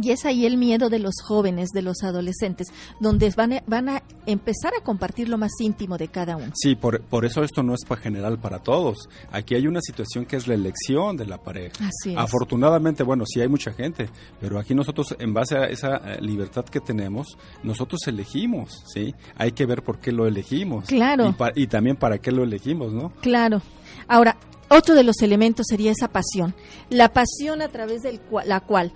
Y 0.02 0.12
es 0.12 0.26
ahí 0.26 0.46
el 0.46 0.58
miedo 0.58 0.90
de 0.90 1.00
los 1.00 1.16
jóvenes, 1.24 1.70
de 1.70 1.82
los 1.82 2.04
adolescentes, 2.04 2.68
donde 3.00 3.30
van 3.36 3.54
a, 3.54 3.64
van 3.68 3.90
a 3.90 4.04
empezar 4.26 4.74
a 4.80 4.84
compartir 4.84 5.28
lo 5.30 5.38
más 5.38 5.52
íntimo 5.60 5.98
de 5.98 6.08
cada 6.08 6.38
uno. 6.38 6.52
Sí, 6.56 6.76
por, 6.76 7.02
por 7.02 7.26
eso 7.26 7.44
esto 7.44 7.64
no 7.64 7.74
es 7.74 7.84
para 7.88 8.02
general 8.02 8.40
para 8.40 8.60
todos. 8.60 9.10
Aquí 9.32 9.56
hay 9.56 9.68
una 9.68 9.82
situación 9.82 10.26
que 10.26 10.38
es 10.38 10.48
la 10.48 10.54
elección 10.54 11.18
de 11.18 11.26
la 11.26 11.38
pareja. 11.38 11.76
Así 11.80 12.12
es. 12.12 12.18
Afortunadamente, 12.18 13.04
bueno, 13.04 13.26
sí 13.26 13.42
hay 13.42 13.48
mucha 13.48 13.74
gente, 13.74 14.10
pero 14.40 14.60
aquí 14.60 14.74
nosotros, 14.74 15.16
en 15.20 15.34
base 15.34 15.58
a 15.58 15.66
esa 15.66 15.98
eh, 15.98 16.22
libertad 16.22 16.66
que 16.66 16.80
tenemos, 16.80 17.38
nosotros 17.64 18.02
elegimos, 18.08 18.84
¿sí? 18.94 19.14
Hay 19.38 19.52
que 19.52 19.66
ver 19.66 19.84
por 19.84 20.00
qué 20.00 20.12
lo 20.12 20.28
elegimos. 20.28 20.86
Claro. 20.86 21.36
Y, 21.56 21.64
y 21.64 21.68
también 21.68 21.96
para 21.98 22.20
qué 22.20 22.32
lo 22.32 22.44
elegimos, 22.44 22.94
¿no? 22.94 23.12
Claro. 23.22 23.62
Ahora, 24.08 24.38
otro 24.70 24.96
de 24.96 25.04
los 25.04 25.22
elementos 25.22 25.66
sería 25.70 25.92
esa 25.92 26.08
pasión, 26.08 26.56
la 26.90 27.12
pasión 27.12 27.62
a 27.62 27.68
través 27.68 28.04
de 28.04 28.22
la 28.46 28.62
cual 28.62 28.94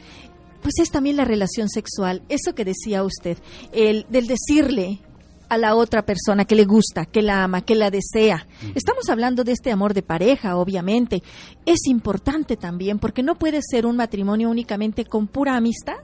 pues 0.65 0.80
es 0.80 0.89
también 0.89 1.15
la 1.15 1.25
relación 1.25 1.69
sexual, 1.69 2.23
eso 2.28 2.56
que 2.56 2.65
decía 2.65 3.04
usted, 3.04 3.38
el 3.71 4.08
del 4.10 4.25
decirle 4.25 4.99
a 5.47 5.60
la 5.60 5.75
otra 5.75 6.04
persona 6.04 6.45
que 6.45 6.56
le 6.56 6.65
gusta, 6.65 7.06
que 7.06 7.21
la 7.21 7.43
ama, 7.43 7.62
que 7.62 7.75
la 7.75 7.91
desea. 7.91 8.47
Estamos 8.73 9.08
hablando 9.10 9.43
de 9.43 9.51
este 9.51 9.71
amor 9.71 9.93
de 9.93 10.01
pareja, 10.01 10.58
obviamente. 10.58 11.21
Es 11.67 11.86
importante 11.86 12.58
también 12.58 12.97
porque 12.97 13.21
no 13.21 13.36
puede 13.36 13.60
ser 13.62 13.86
un 13.86 13.95
matrimonio 13.95 14.49
únicamente 14.49 15.06
con 15.06 15.28
pura 15.28 15.56
amistad. 15.56 15.97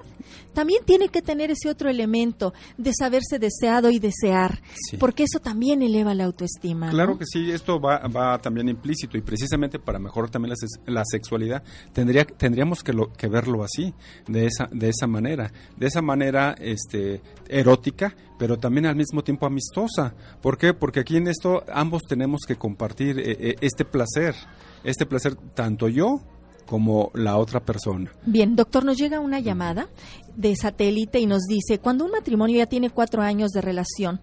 También 0.54 0.84
tiene 0.86 1.10
que 1.10 1.22
tener 1.22 1.52
ese 1.52 1.70
otro 1.70 1.90
elemento 1.90 2.54
de 2.78 2.92
saberse 2.94 3.40
deseado 3.40 3.90
y 3.90 4.00
desear, 4.00 4.62
porque 5.00 5.24
eso 5.24 5.40
también 5.40 5.82
eleva 5.82 6.14
la 6.14 6.26
autoestima. 6.26 6.90
Claro 6.90 7.18
que 7.18 7.26
sí, 7.26 7.52
esto 7.52 7.80
va, 7.80 8.00
va, 8.08 8.38
también 8.40 8.70
implícito 8.70 9.18
y 9.18 9.22
precisamente 9.22 9.80
para 9.80 10.00
mejorar 10.00 10.30
también 10.30 10.54
la, 10.86 11.04
sexualidad 11.06 11.64
tendría, 11.94 12.26
tendríamos 12.26 12.84
que, 12.84 12.94
lo, 12.94 13.12
que 13.14 13.28
verlo 13.28 13.64
así, 13.64 13.94
de 14.28 14.46
esa, 14.46 14.68
de 14.72 14.90
esa 14.90 15.08
manera, 15.08 15.52
de 15.78 15.88
esa 15.88 16.02
manera 16.02 16.56
este, 16.60 17.22
erótica, 17.48 18.16
pero 18.38 18.58
también 18.58 18.86
al 18.86 18.96
mismo 18.96 19.24
tiempo 19.24 19.46
amistosa. 19.46 20.14
¿Por 20.42 20.58
qué? 20.58 20.74
Porque 20.74 21.00
aquí 21.00 21.18
en 21.18 21.28
esto 21.28 21.64
ambos 21.74 22.02
tenemos 22.08 22.42
que 22.48 22.56
compartir 22.56 23.20
eh, 23.20 23.38
eh, 23.40 23.56
este 23.62 23.86
placer, 23.86 24.36
este 24.84 25.06
placer 25.06 25.36
tanto 25.54 25.88
yo 25.88 26.22
como 26.72 27.12
la 27.16 27.36
otra 27.36 27.60
persona. 27.60 28.14
Bien, 28.26 28.56
doctor, 28.56 28.86
nos 28.86 28.96
llega 28.96 29.20
una 29.20 29.42
llamada 29.42 29.90
de 30.38 30.56
satélite 30.56 31.20
y 31.20 31.26
nos 31.26 31.42
dice, 31.42 31.80
cuando 31.80 32.06
un 32.06 32.12
matrimonio 32.12 32.60
ya 32.60 32.66
tiene 32.66 32.90
cuatro 32.90 33.22
años 33.22 33.52
de 33.52 33.60
relación, 33.60 34.22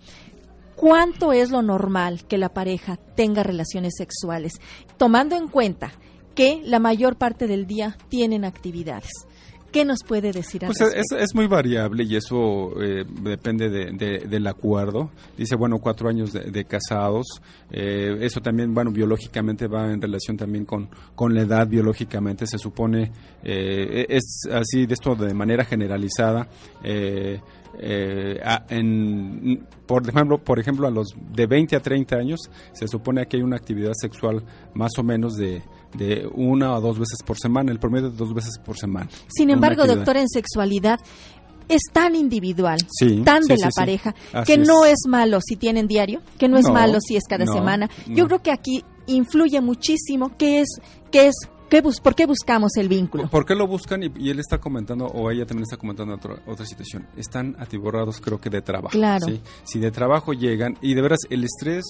¿cuánto 0.74 1.34
es 1.34 1.50
lo 1.50 1.61
normal 1.61 2.24
que 2.24 2.38
la 2.38 2.48
pareja 2.48 2.96
tenga 2.96 3.42
relaciones 3.42 3.96
sexuales? 3.98 4.54
Tomando 4.96 5.37
en 5.37 5.48
cuenta 5.48 5.92
que 6.34 6.62
la 6.64 6.78
mayor 6.78 7.16
parte 7.16 7.48
del 7.48 7.66
día 7.66 7.98
tienen 8.08 8.46
actividades. 8.46 9.11
¿Qué 9.72 9.85
nos 9.85 10.02
puede 10.02 10.33
decir 10.33 10.62
pues 10.64 10.81
es, 10.81 11.35
muy 11.35 11.46
variable 11.46 12.04
y 12.04 12.16
eso 12.16 12.72
eh, 12.83 13.04
depende 13.22 13.68
del 13.68 14.46
acuerdo. 14.46 15.11
Dice, 15.37 15.57
bueno, 15.57 15.78
cuatro 15.78 16.09
años 16.09 16.33
de, 16.33 16.64
casados. 16.64 17.26
Eh, 17.70 18.16
eso 18.20 18.40
también, 18.40 18.72
bueno, 18.72 18.90
biológicamente 18.90 19.66
va 19.66 19.92
en 19.92 20.00
relación 20.00 20.38
también 20.38 20.64
con, 20.64 20.88
con 21.14 21.35
la 21.35 21.42
edad 21.42 21.66
biológicamente. 21.68 22.46
Se 22.46 22.57
supone, 22.57 23.12
eh, 23.44 24.07
es 24.09 24.48
así, 24.50 24.87
de 24.87 24.94
esto 24.94 25.14
de 25.14 25.35
manera 25.35 25.66
generalizada. 25.66 26.48
en, 28.70 29.66
por 29.87 30.09
ejemplo, 30.09 30.38
por 30.38 30.59
ejemplo, 30.59 30.87
a 30.87 30.90
los 30.90 31.09
de 31.31 31.46
20 31.46 31.76
a 31.76 31.81
30 31.81 32.16
años 32.16 32.40
se 32.72 32.88
supone 32.88 33.26
que 33.26 33.37
hay 33.37 33.42
una 33.42 33.57
actividad 33.57 33.92
sexual 33.94 34.42
más 34.72 34.92
o 34.98 35.02
menos 35.02 35.37
de 35.37 35.62
de 35.94 36.29
una 36.35 36.74
o 36.74 36.81
dos 36.81 36.98
veces 36.98 37.18
por 37.24 37.38
semana, 37.38 37.72
el 37.72 37.79
promedio 37.79 38.11
de 38.11 38.16
dos 38.16 38.35
veces 38.35 38.59
por 38.59 38.77
semana. 38.77 39.09
Sin 39.29 39.51
embargo, 39.51 39.87
doctor, 39.87 40.16
en 40.16 40.29
sexualidad 40.29 40.98
es 41.68 41.83
tan 41.92 42.14
individual, 42.14 42.79
tan 43.24 43.42
de 43.44 43.57
la 43.59 43.70
pareja, 43.70 44.14
que 44.46 44.59
no 44.59 44.85
es 44.85 45.01
malo 45.07 45.40
si 45.40 45.57
tienen 45.57 45.87
diario, 45.87 46.20
que 46.38 46.48
no 46.48 46.59
es 46.59 46.68
malo 46.68 46.98
si 47.01 47.16
es 47.16 47.24
cada 47.29 47.46
semana. 47.46 47.88
Yo 48.07 48.27
creo 48.27 48.42
que 48.42 48.51
aquí 48.51 48.85
influye 49.07 49.61
muchísimo 49.61 50.37
qué 50.37 50.61
es, 50.61 50.68
qué 51.11 51.29
es 51.29 51.35
¿Qué 51.68 51.83
¿Por 51.83 52.14
qué 52.14 52.26
buscamos 52.26 52.76
el 52.76 52.88
vínculo? 52.88 53.28
¿Por 53.28 53.44
qué 53.44 53.54
lo 53.54 53.66
buscan? 53.66 54.02
Y, 54.02 54.31
él 54.31 54.38
está 54.38 54.59
comentando, 54.59 55.07
o 55.07 55.31
ella 55.31 55.44
también 55.44 55.64
está 55.64 55.76
comentando 55.76 56.14
otra, 56.14 56.37
otra 56.46 56.64
situación. 56.64 57.07
Están 57.16 57.57
atiborrados, 57.59 58.20
creo 58.20 58.40
que 58.40 58.50
de 58.50 58.62
trabajo. 58.62 58.92
Claro. 58.92 59.26
Si 59.64 59.78
de 59.78 59.90
trabajo 59.90 60.33
llegan, 60.33 60.78
y 60.81 60.94
de 60.94 61.02
veras, 61.02 61.20
el 61.31 61.44
estrés, 61.44 61.85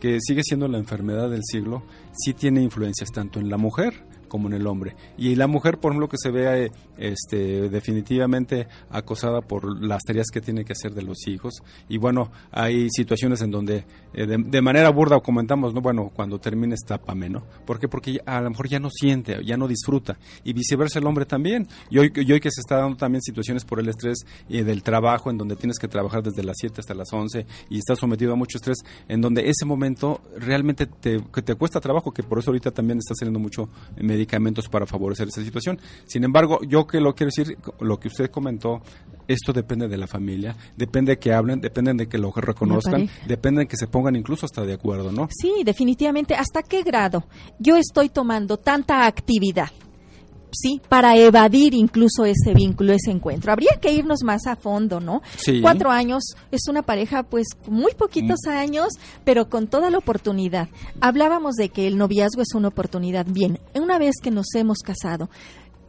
que 0.00 0.18
sigue 0.20 0.42
siendo 0.44 0.68
la 0.68 0.78
enfermedad 0.78 1.30
del 1.30 1.42
siglo, 1.44 1.82
sí 2.12 2.34
tiene 2.34 2.62
influencias 2.62 3.10
tanto 3.10 3.40
en 3.40 3.50
la 3.50 3.56
mujer 3.56 4.04
como 4.34 4.48
en 4.48 4.54
el 4.54 4.66
hombre. 4.66 4.96
Y 5.16 5.36
la 5.36 5.46
mujer, 5.46 5.78
por 5.78 5.92
ejemplo, 5.92 6.08
que 6.08 6.16
se 6.20 6.32
vea 6.32 6.58
eh, 6.58 6.72
este, 6.98 7.68
definitivamente 7.68 8.66
acosada 8.90 9.42
por 9.42 9.80
las 9.80 10.02
tareas 10.02 10.26
que 10.32 10.40
tiene 10.40 10.64
que 10.64 10.72
hacer 10.72 10.92
de 10.92 11.02
los 11.02 11.28
hijos. 11.28 11.62
Y 11.88 11.98
bueno, 11.98 12.32
hay 12.50 12.88
situaciones 12.90 13.42
en 13.42 13.52
donde 13.52 13.84
eh, 14.12 14.26
de, 14.26 14.60
manera 14.60 14.90
burda 14.90 15.20
comentamos, 15.20 15.72
no 15.72 15.80
bueno, 15.80 16.10
cuando 16.12 16.40
termines 16.40 16.80
tápame, 16.84 17.30
¿no? 17.30 17.44
¿Por 17.64 17.78
qué? 17.78 17.86
Porque 17.86 18.18
a 18.26 18.40
lo 18.40 18.50
mejor 18.50 18.68
ya 18.68 18.80
no 18.80 18.90
siente, 18.90 19.38
ya 19.44 19.56
no 19.56 19.68
disfruta. 19.68 20.18
Y 20.42 20.52
viceversa 20.52 20.98
el 20.98 21.06
hombre 21.06 21.26
también. 21.26 21.68
Y 21.88 21.98
hoy, 21.98 22.12
y 22.12 22.32
hoy 22.32 22.40
que 22.40 22.50
se 22.50 22.60
está 22.60 22.78
dando 22.78 22.96
también 22.96 23.22
situaciones 23.22 23.64
por 23.64 23.78
el 23.78 23.88
estrés 23.88 24.26
eh, 24.48 24.64
del 24.64 24.82
trabajo, 24.82 25.30
en 25.30 25.38
donde 25.38 25.54
tienes 25.54 25.78
que 25.78 25.86
trabajar 25.86 26.24
desde 26.24 26.42
las 26.42 26.56
7 26.58 26.80
hasta 26.80 26.92
las 26.92 27.12
11 27.12 27.46
y 27.70 27.78
estás 27.78 28.00
sometido 28.00 28.32
a 28.32 28.36
mucho 28.36 28.58
estrés, 28.58 28.78
en 29.06 29.20
donde 29.20 29.48
ese 29.48 29.64
momento 29.64 30.20
realmente 30.36 30.86
te, 30.86 31.22
que 31.32 31.42
te 31.42 31.54
cuesta 31.54 31.80
trabajo, 31.80 32.10
que 32.10 32.24
por 32.24 32.40
eso 32.40 32.50
ahorita 32.50 32.72
también 32.72 32.98
está 32.98 33.14
saliendo 33.14 33.38
mucho 33.38 33.68
medicamento 33.96 34.23
medicamentos 34.24 34.68
para 34.68 34.86
favorecer 34.86 35.28
esa 35.28 35.42
situación. 35.42 35.78
Sin 36.06 36.24
embargo, 36.24 36.60
yo 36.66 36.86
que 36.86 37.00
lo 37.00 37.14
quiero 37.14 37.30
decir, 37.34 37.58
lo 37.80 37.98
que 37.98 38.08
usted 38.08 38.30
comentó, 38.30 38.80
esto 39.28 39.52
depende 39.52 39.88
de 39.88 39.96
la 39.96 40.06
familia, 40.06 40.56
depende 40.76 41.12
de 41.12 41.18
que 41.18 41.32
hablen, 41.32 41.60
depende 41.60 41.92
de 41.94 42.08
que 42.08 42.18
lo 42.18 42.32
reconozcan, 42.32 43.08
depende 43.26 43.60
de 43.60 43.66
que 43.66 43.76
se 43.76 43.86
pongan 43.86 44.16
incluso 44.16 44.46
hasta 44.46 44.64
de 44.64 44.74
acuerdo, 44.74 45.12
¿no? 45.12 45.28
Sí, 45.30 45.62
definitivamente. 45.64 46.34
¿Hasta 46.34 46.62
qué 46.62 46.82
grado 46.82 47.24
yo 47.58 47.76
estoy 47.76 48.08
tomando 48.08 48.56
tanta 48.56 49.06
actividad? 49.06 49.68
Sí, 50.54 50.80
para 50.88 51.16
evadir 51.16 51.74
incluso 51.74 52.24
ese 52.24 52.54
vínculo, 52.54 52.92
ese 52.92 53.10
encuentro. 53.10 53.52
Habría 53.52 53.78
que 53.80 53.92
irnos 53.92 54.22
más 54.22 54.46
a 54.46 54.56
fondo, 54.56 55.00
¿no? 55.00 55.22
Cuatro 55.60 55.90
años 55.90 56.22
es 56.50 56.62
una 56.68 56.82
pareja, 56.82 57.22
pues, 57.22 57.46
muy 57.66 57.92
poquitos 57.94 58.40
mm. 58.46 58.50
años, 58.50 58.88
pero 59.24 59.48
con 59.48 59.66
toda 59.66 59.90
la 59.90 59.98
oportunidad. 59.98 60.68
Hablábamos 61.00 61.54
de 61.54 61.68
que 61.68 61.86
el 61.86 61.98
noviazgo 61.98 62.42
es 62.42 62.54
una 62.54 62.68
oportunidad. 62.68 63.26
Bien, 63.28 63.58
una 63.74 63.98
vez 63.98 64.14
que 64.22 64.30
nos 64.30 64.46
hemos 64.54 64.78
casado, 64.78 65.28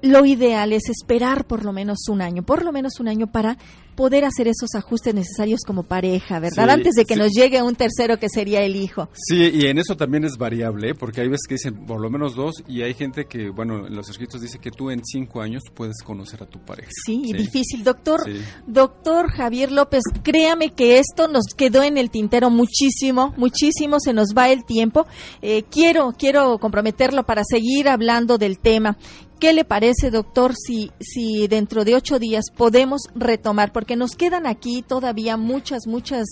lo 0.05 0.25
ideal 0.25 0.73
es 0.73 0.89
esperar 0.89 1.45
por 1.45 1.65
lo 1.65 1.73
menos 1.73 2.07
un 2.09 2.21
año, 2.21 2.43
por 2.43 2.63
lo 2.63 2.71
menos 2.71 2.99
un 2.99 3.07
año 3.07 3.27
para 3.27 3.57
poder 3.95 4.25
hacer 4.25 4.47
esos 4.47 4.75
ajustes 4.75 5.13
necesarios 5.15 5.61
como 5.65 5.83
pareja, 5.83 6.39
¿verdad? 6.39 6.69
Antes 6.69 6.93
de 6.95 7.05
que 7.05 7.15
nos 7.15 7.31
llegue 7.31 7.61
un 7.61 7.75
tercero 7.75 8.19
que 8.19 8.27
sería 8.29 8.61
el 8.63 8.75
hijo. 8.75 9.09
Sí, 9.13 9.49
y 9.53 9.65
en 9.67 9.79
eso 9.79 9.95
también 9.95 10.25
es 10.25 10.37
variable, 10.37 10.89
¿eh? 10.89 10.95
porque 10.95 11.21
hay 11.21 11.27
veces 11.27 11.47
que 11.47 11.55
dicen 11.55 11.85
por 11.85 12.01
lo 12.01 12.09
menos 12.09 12.35
dos 12.35 12.55
y 12.67 12.81
hay 12.81 12.93
gente 12.93 13.25
que, 13.25 13.49
bueno, 13.49 13.87
en 13.87 13.95
los 13.95 14.09
escritos 14.09 14.41
dice 14.41 14.59
que 14.59 14.69
tú 14.69 14.91
en 14.91 15.01
cinco 15.03 15.41
años 15.41 15.63
puedes 15.73 16.01
conocer 16.03 16.43
a 16.43 16.45
tu 16.45 16.59
pareja. 16.59 16.89
Sí, 17.05 17.31
difícil. 17.33 17.83
Doctor, 17.83 18.21
doctor 18.67 19.31
Javier 19.31 19.71
López, 19.71 20.03
créame 20.23 20.71
que 20.71 20.99
esto 20.99 21.27
nos 21.27 21.45
quedó 21.55 21.81
en 21.83 21.97
el 21.97 22.09
tintero 22.09 22.49
muchísimo, 22.49 23.33
muchísimo, 23.37 23.99
se 23.99 24.13
nos 24.13 24.33
va 24.37 24.49
el 24.49 24.65
tiempo. 24.65 25.07
Eh, 25.41 25.63
quiero, 25.71 26.13
quiero 26.17 26.57
comprometerlo 26.59 27.23
para 27.23 27.43
seguir 27.45 27.87
hablando 27.87 28.37
del 28.37 28.59
tema. 28.59 28.97
¿Qué 29.39 29.53
le 29.53 29.65
parece, 29.65 30.11
doctor, 30.11 30.53
si, 30.55 30.91
si 30.99 31.47
dentro 31.47 31.83
de 31.83 31.95
ocho 31.95 32.19
días 32.19 32.45
podemos 32.55 33.09
retomar? 33.15 33.71
Porque 33.71 33.95
nos 33.95 34.15
quedan 34.15 34.47
aquí 34.47 34.81
todavía 34.81 35.37
muchas, 35.37 35.87
muchos 35.87 36.25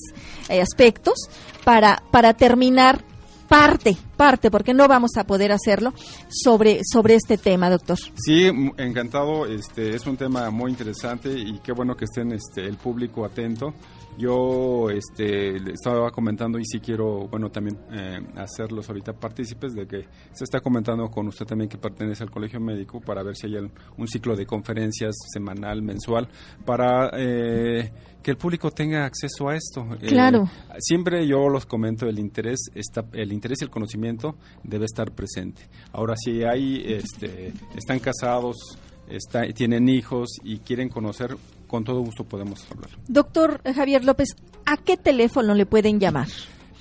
eh, 0.50 0.62
aspectos 0.62 1.30
para, 1.64 2.04
para 2.12 2.34
terminar 2.34 3.04
parte, 3.48 3.98
parte, 4.18 4.50
porque 4.50 4.74
no 4.74 4.88
vamos 4.88 5.12
a 5.18 5.26
poder 5.26 5.52
hacerlo 5.52 5.94
sobre, 6.28 6.82
sobre 6.92 7.16
este 7.16 7.38
tema, 7.38 7.70
doctor. 7.70 8.00
Sí, 8.16 8.48
encantado. 8.78 9.46
Este 9.46 9.94
es 9.96 10.08
un 10.08 10.18
tema 10.18 10.50
muy 10.50 10.72
interesante 10.72 11.30
y 11.38 11.60
qué 11.60 11.72
bueno 11.72 11.96
que 11.96 12.06
estén 12.06 12.32
este, 12.32 12.66
el 12.66 12.78
público 12.78 13.26
atento. 13.26 13.74
Yo 14.18 14.90
este, 14.90 15.56
estaba 15.72 16.12
comentando 16.12 16.60
y 16.60 16.66
sí 16.66 16.80
quiero, 16.80 17.28
bueno, 17.28 17.50
también 17.50 17.80
eh, 17.92 18.20
hacerlos 18.36 18.88
ahorita 18.90 19.14
partícipes 19.14 19.74
de 19.74 19.88
que 19.88 20.08
se 20.32 20.44
está 20.44 20.60
comentando 20.60 21.10
con 21.10 21.28
usted 21.28 21.46
también 21.46 21.70
que 21.70 21.78
pertenece 21.78 22.24
al 22.24 22.30
Colegio 22.30 22.60
Médico 22.60 23.00
para 23.02 23.24
ver 23.24 23.36
si 23.36 23.48
hay 23.48 23.56
un 23.98 24.08
ciclo 24.08 24.36
de 24.36 24.46
conferencias 24.46 25.16
semanal, 25.32 25.82
mensual, 25.82 26.28
para 26.66 27.12
eh, 27.14 27.92
que 28.22 28.32
el 28.32 28.38
público 28.38 28.72
tenga 28.72 29.06
acceso 29.06 29.50
a 29.50 29.56
esto. 29.56 29.88
Eh, 30.02 30.08
claro. 30.08 30.50
siempre 30.80 31.28
yo 31.28 31.50
los 31.50 31.66
comento, 31.66 32.08
el 32.08 32.20
interés, 32.20 32.60
está, 32.76 33.06
el 33.14 33.34
interés 33.34 33.62
y 33.62 33.66
el 33.66 33.70
conocimiento 33.70 34.36
debe 34.64 34.86
estar 34.86 35.12
presente. 35.12 35.64
Ahora, 35.92 36.16
si 36.16 36.44
hay, 36.44 36.84
este, 36.86 37.54
están 37.76 38.00
casados, 38.00 38.78
está, 39.08 39.48
tienen 39.54 39.90
hijos 39.90 40.30
y 40.44 40.60
quieren 40.60 40.90
conocer 40.90 41.36
con 41.68 41.84
todo 41.84 42.02
gusto 42.02 42.24
podemos 42.24 42.66
hablar. 42.72 42.90
Doctor 43.08 43.62
Javier 43.74 44.04
López, 44.04 44.30
¿a 44.66 44.78
qué 44.78 44.98
teléfono 44.98 45.54
le 45.54 45.66
pueden 45.66 46.00
llamar? 46.00 46.28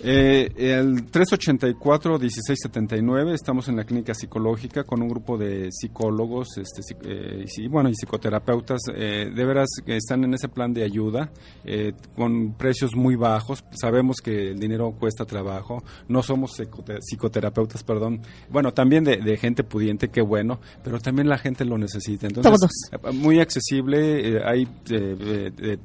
Eh, 0.04 0.50
el 0.56 1.08
384-1679, 1.12 3.34
estamos 3.34 3.68
en 3.68 3.76
la 3.76 3.84
clínica 3.84 4.14
psicológica 4.14 4.82
con 4.82 5.00
un 5.00 5.08
grupo 5.08 5.38
de 5.38 5.68
psicólogos 5.70 6.58
este, 6.58 6.80
eh, 7.04 7.44
y, 7.56 7.68
bueno, 7.68 7.88
y 7.88 7.94
psicoterapeutas. 7.94 8.80
Eh, 8.96 9.30
de 9.32 9.44
veras 9.44 9.68
están 9.86 10.24
en 10.24 10.34
ese 10.34 10.48
plan 10.48 10.74
de 10.74 10.82
ayuda 10.82 11.30
eh, 11.64 11.92
con 12.16 12.54
precios 12.54 12.96
muy 12.96 13.14
bajos. 13.14 13.62
Sabemos 13.80 14.16
que 14.16 14.50
el 14.50 14.58
dinero 14.58 14.90
cuesta 14.98 15.24
trabajo. 15.24 15.84
No 16.08 16.24
somos 16.24 16.60
psicoterapeutas, 17.00 17.84
perdón. 17.84 18.22
Bueno, 18.50 18.72
también 18.72 19.04
de, 19.04 19.36
gente 19.36 19.62
pudiente, 19.62 20.08
qué 20.08 20.20
bueno, 20.20 20.58
pero 20.82 20.98
también 20.98 21.28
la 21.28 21.38
gente 21.38 21.64
lo 21.64 21.78
necesita. 21.78 22.26
Entonces, 22.26 22.52
Todos. 22.52 22.72
Muy 23.14 23.38
accesible. 23.38 24.42
hay 24.44 24.66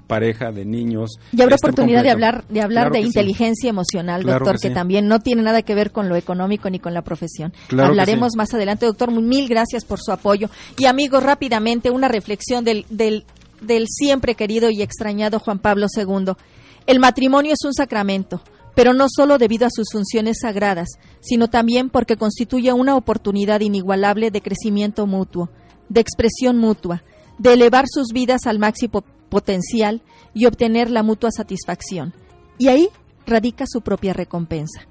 pareja, 0.07 0.51
de 0.51 0.65
niños. 0.65 1.19
Y 1.31 1.39
habrá 1.41 1.55
oportunidad 1.55 2.03
de 2.03 2.09
hablar 2.09 2.45
de, 2.47 2.61
hablar 2.61 2.91
de 2.91 3.01
inteligencia 3.01 3.69
emocional 3.69 4.06
doctor, 4.15 4.59
que, 4.59 4.69
también 4.69 5.07
no 5.07 5.19
tiene 5.19 5.41
nada 5.41 5.61
que 5.61 5.75
ver 5.75 5.91
con 5.91 6.09
lo 6.09 6.15
económico 6.15 6.69
ni 6.69 6.79
con 6.79 6.93
la 6.93 7.01
profesión. 7.01 7.53
Hablaremos 7.71 8.35
más 8.35 8.53
adelante, 8.53 8.85
doctor. 8.85 9.11
Mil 9.11 9.47
gracias 9.47 9.85
por 9.85 9.99
su 9.99 10.11
apoyo. 10.11 10.49
Y 10.77 10.85
amigos, 10.85 11.23
rápidamente, 11.23 11.89
una 11.89 12.07
reflexión 12.07 12.63
del, 12.63 12.85
del, 12.89 13.25
del 13.61 13.87
siempre 13.87 14.35
querido 14.35 14.69
y 14.69 14.81
extrañado 14.81 15.39
Juan 15.39 15.59
Pablo 15.59 15.87
II. 15.95 16.33
El 16.85 16.99
matrimonio 16.99 17.53
es 17.53 17.65
un 17.65 17.73
sacramento 17.73 18.41
pero 18.77 18.93
no 18.93 19.07
solo 19.09 19.39
debido 19.39 19.65
a 19.65 19.71
sus 19.71 19.87
funciones 19.91 20.37
sagradas, 20.39 20.99
sino 21.19 21.47
también 21.47 21.89
porque 21.89 22.15
constituye 22.15 22.71
una 22.73 22.95
oportunidad 22.95 23.61
inigualable 23.61 24.29
de 24.29 24.43
crecimiento 24.43 25.07
mutuo, 25.07 25.49
de 25.89 25.99
expresión 25.99 26.59
mutua, 26.59 27.01
de 27.39 27.53
elevar 27.53 27.85
sus 27.87 28.09
vidas 28.13 28.45
al 28.45 28.59
máximo 28.59 29.03
potencial 29.29 30.03
y 30.35 30.45
obtener 30.45 30.91
la 30.91 31.01
mutua 31.01 31.31
satisfacción. 31.31 32.13
Y 32.59 32.67
ahí 32.67 32.89
radica 33.27 33.65
su 33.67 33.81
propia 33.81 34.13
recompensa. 34.13 34.87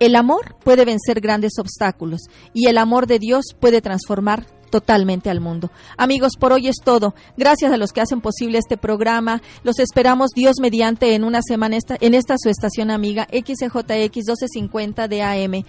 El 0.00 0.16
amor 0.16 0.56
puede 0.64 0.84
vencer 0.84 1.20
grandes 1.20 1.52
obstáculos 1.58 2.22
y 2.52 2.66
el 2.66 2.78
amor 2.78 3.06
de 3.06 3.20
Dios 3.20 3.44
puede 3.58 3.80
transformar 3.80 4.46
totalmente 4.70 5.30
al 5.30 5.40
mundo. 5.40 5.70
Amigos, 5.96 6.32
por 6.38 6.52
hoy 6.52 6.66
es 6.66 6.76
todo. 6.84 7.14
Gracias 7.36 7.70
a 7.70 7.76
los 7.76 7.92
que 7.92 8.00
hacen 8.00 8.20
posible 8.20 8.58
este 8.58 8.76
programa. 8.76 9.40
Los 9.62 9.78
esperamos 9.78 10.30
Dios 10.34 10.56
mediante 10.60 11.14
en 11.14 11.22
una 11.22 11.42
semana 11.46 11.76
esta, 11.76 11.96
en 12.00 12.12
esta 12.12 12.34
su 12.38 12.48
estación 12.48 12.90
amiga 12.90 13.28
XJX 13.30 13.70
1250 13.70 15.06
de 15.06 15.22
AM. 15.22 15.64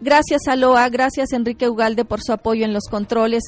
Gracias 0.00 0.42
a 0.46 0.54
Loa, 0.54 0.88
gracias 0.88 1.32
Enrique 1.32 1.68
Ugalde 1.68 2.04
por 2.04 2.20
su 2.22 2.32
apoyo 2.32 2.64
en 2.64 2.72
los 2.72 2.84
controles. 2.84 3.42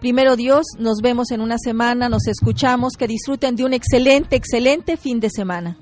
Primero 0.00 0.34
Dios, 0.34 0.64
nos 0.76 0.98
vemos 1.00 1.30
en 1.30 1.40
una 1.40 1.58
semana, 1.58 2.08
nos 2.08 2.26
escuchamos, 2.26 2.94
que 2.98 3.06
disfruten 3.06 3.54
de 3.54 3.64
un 3.64 3.72
excelente, 3.72 4.34
excelente 4.34 4.96
fin 4.96 5.20
de 5.20 5.30
semana. 5.30 5.78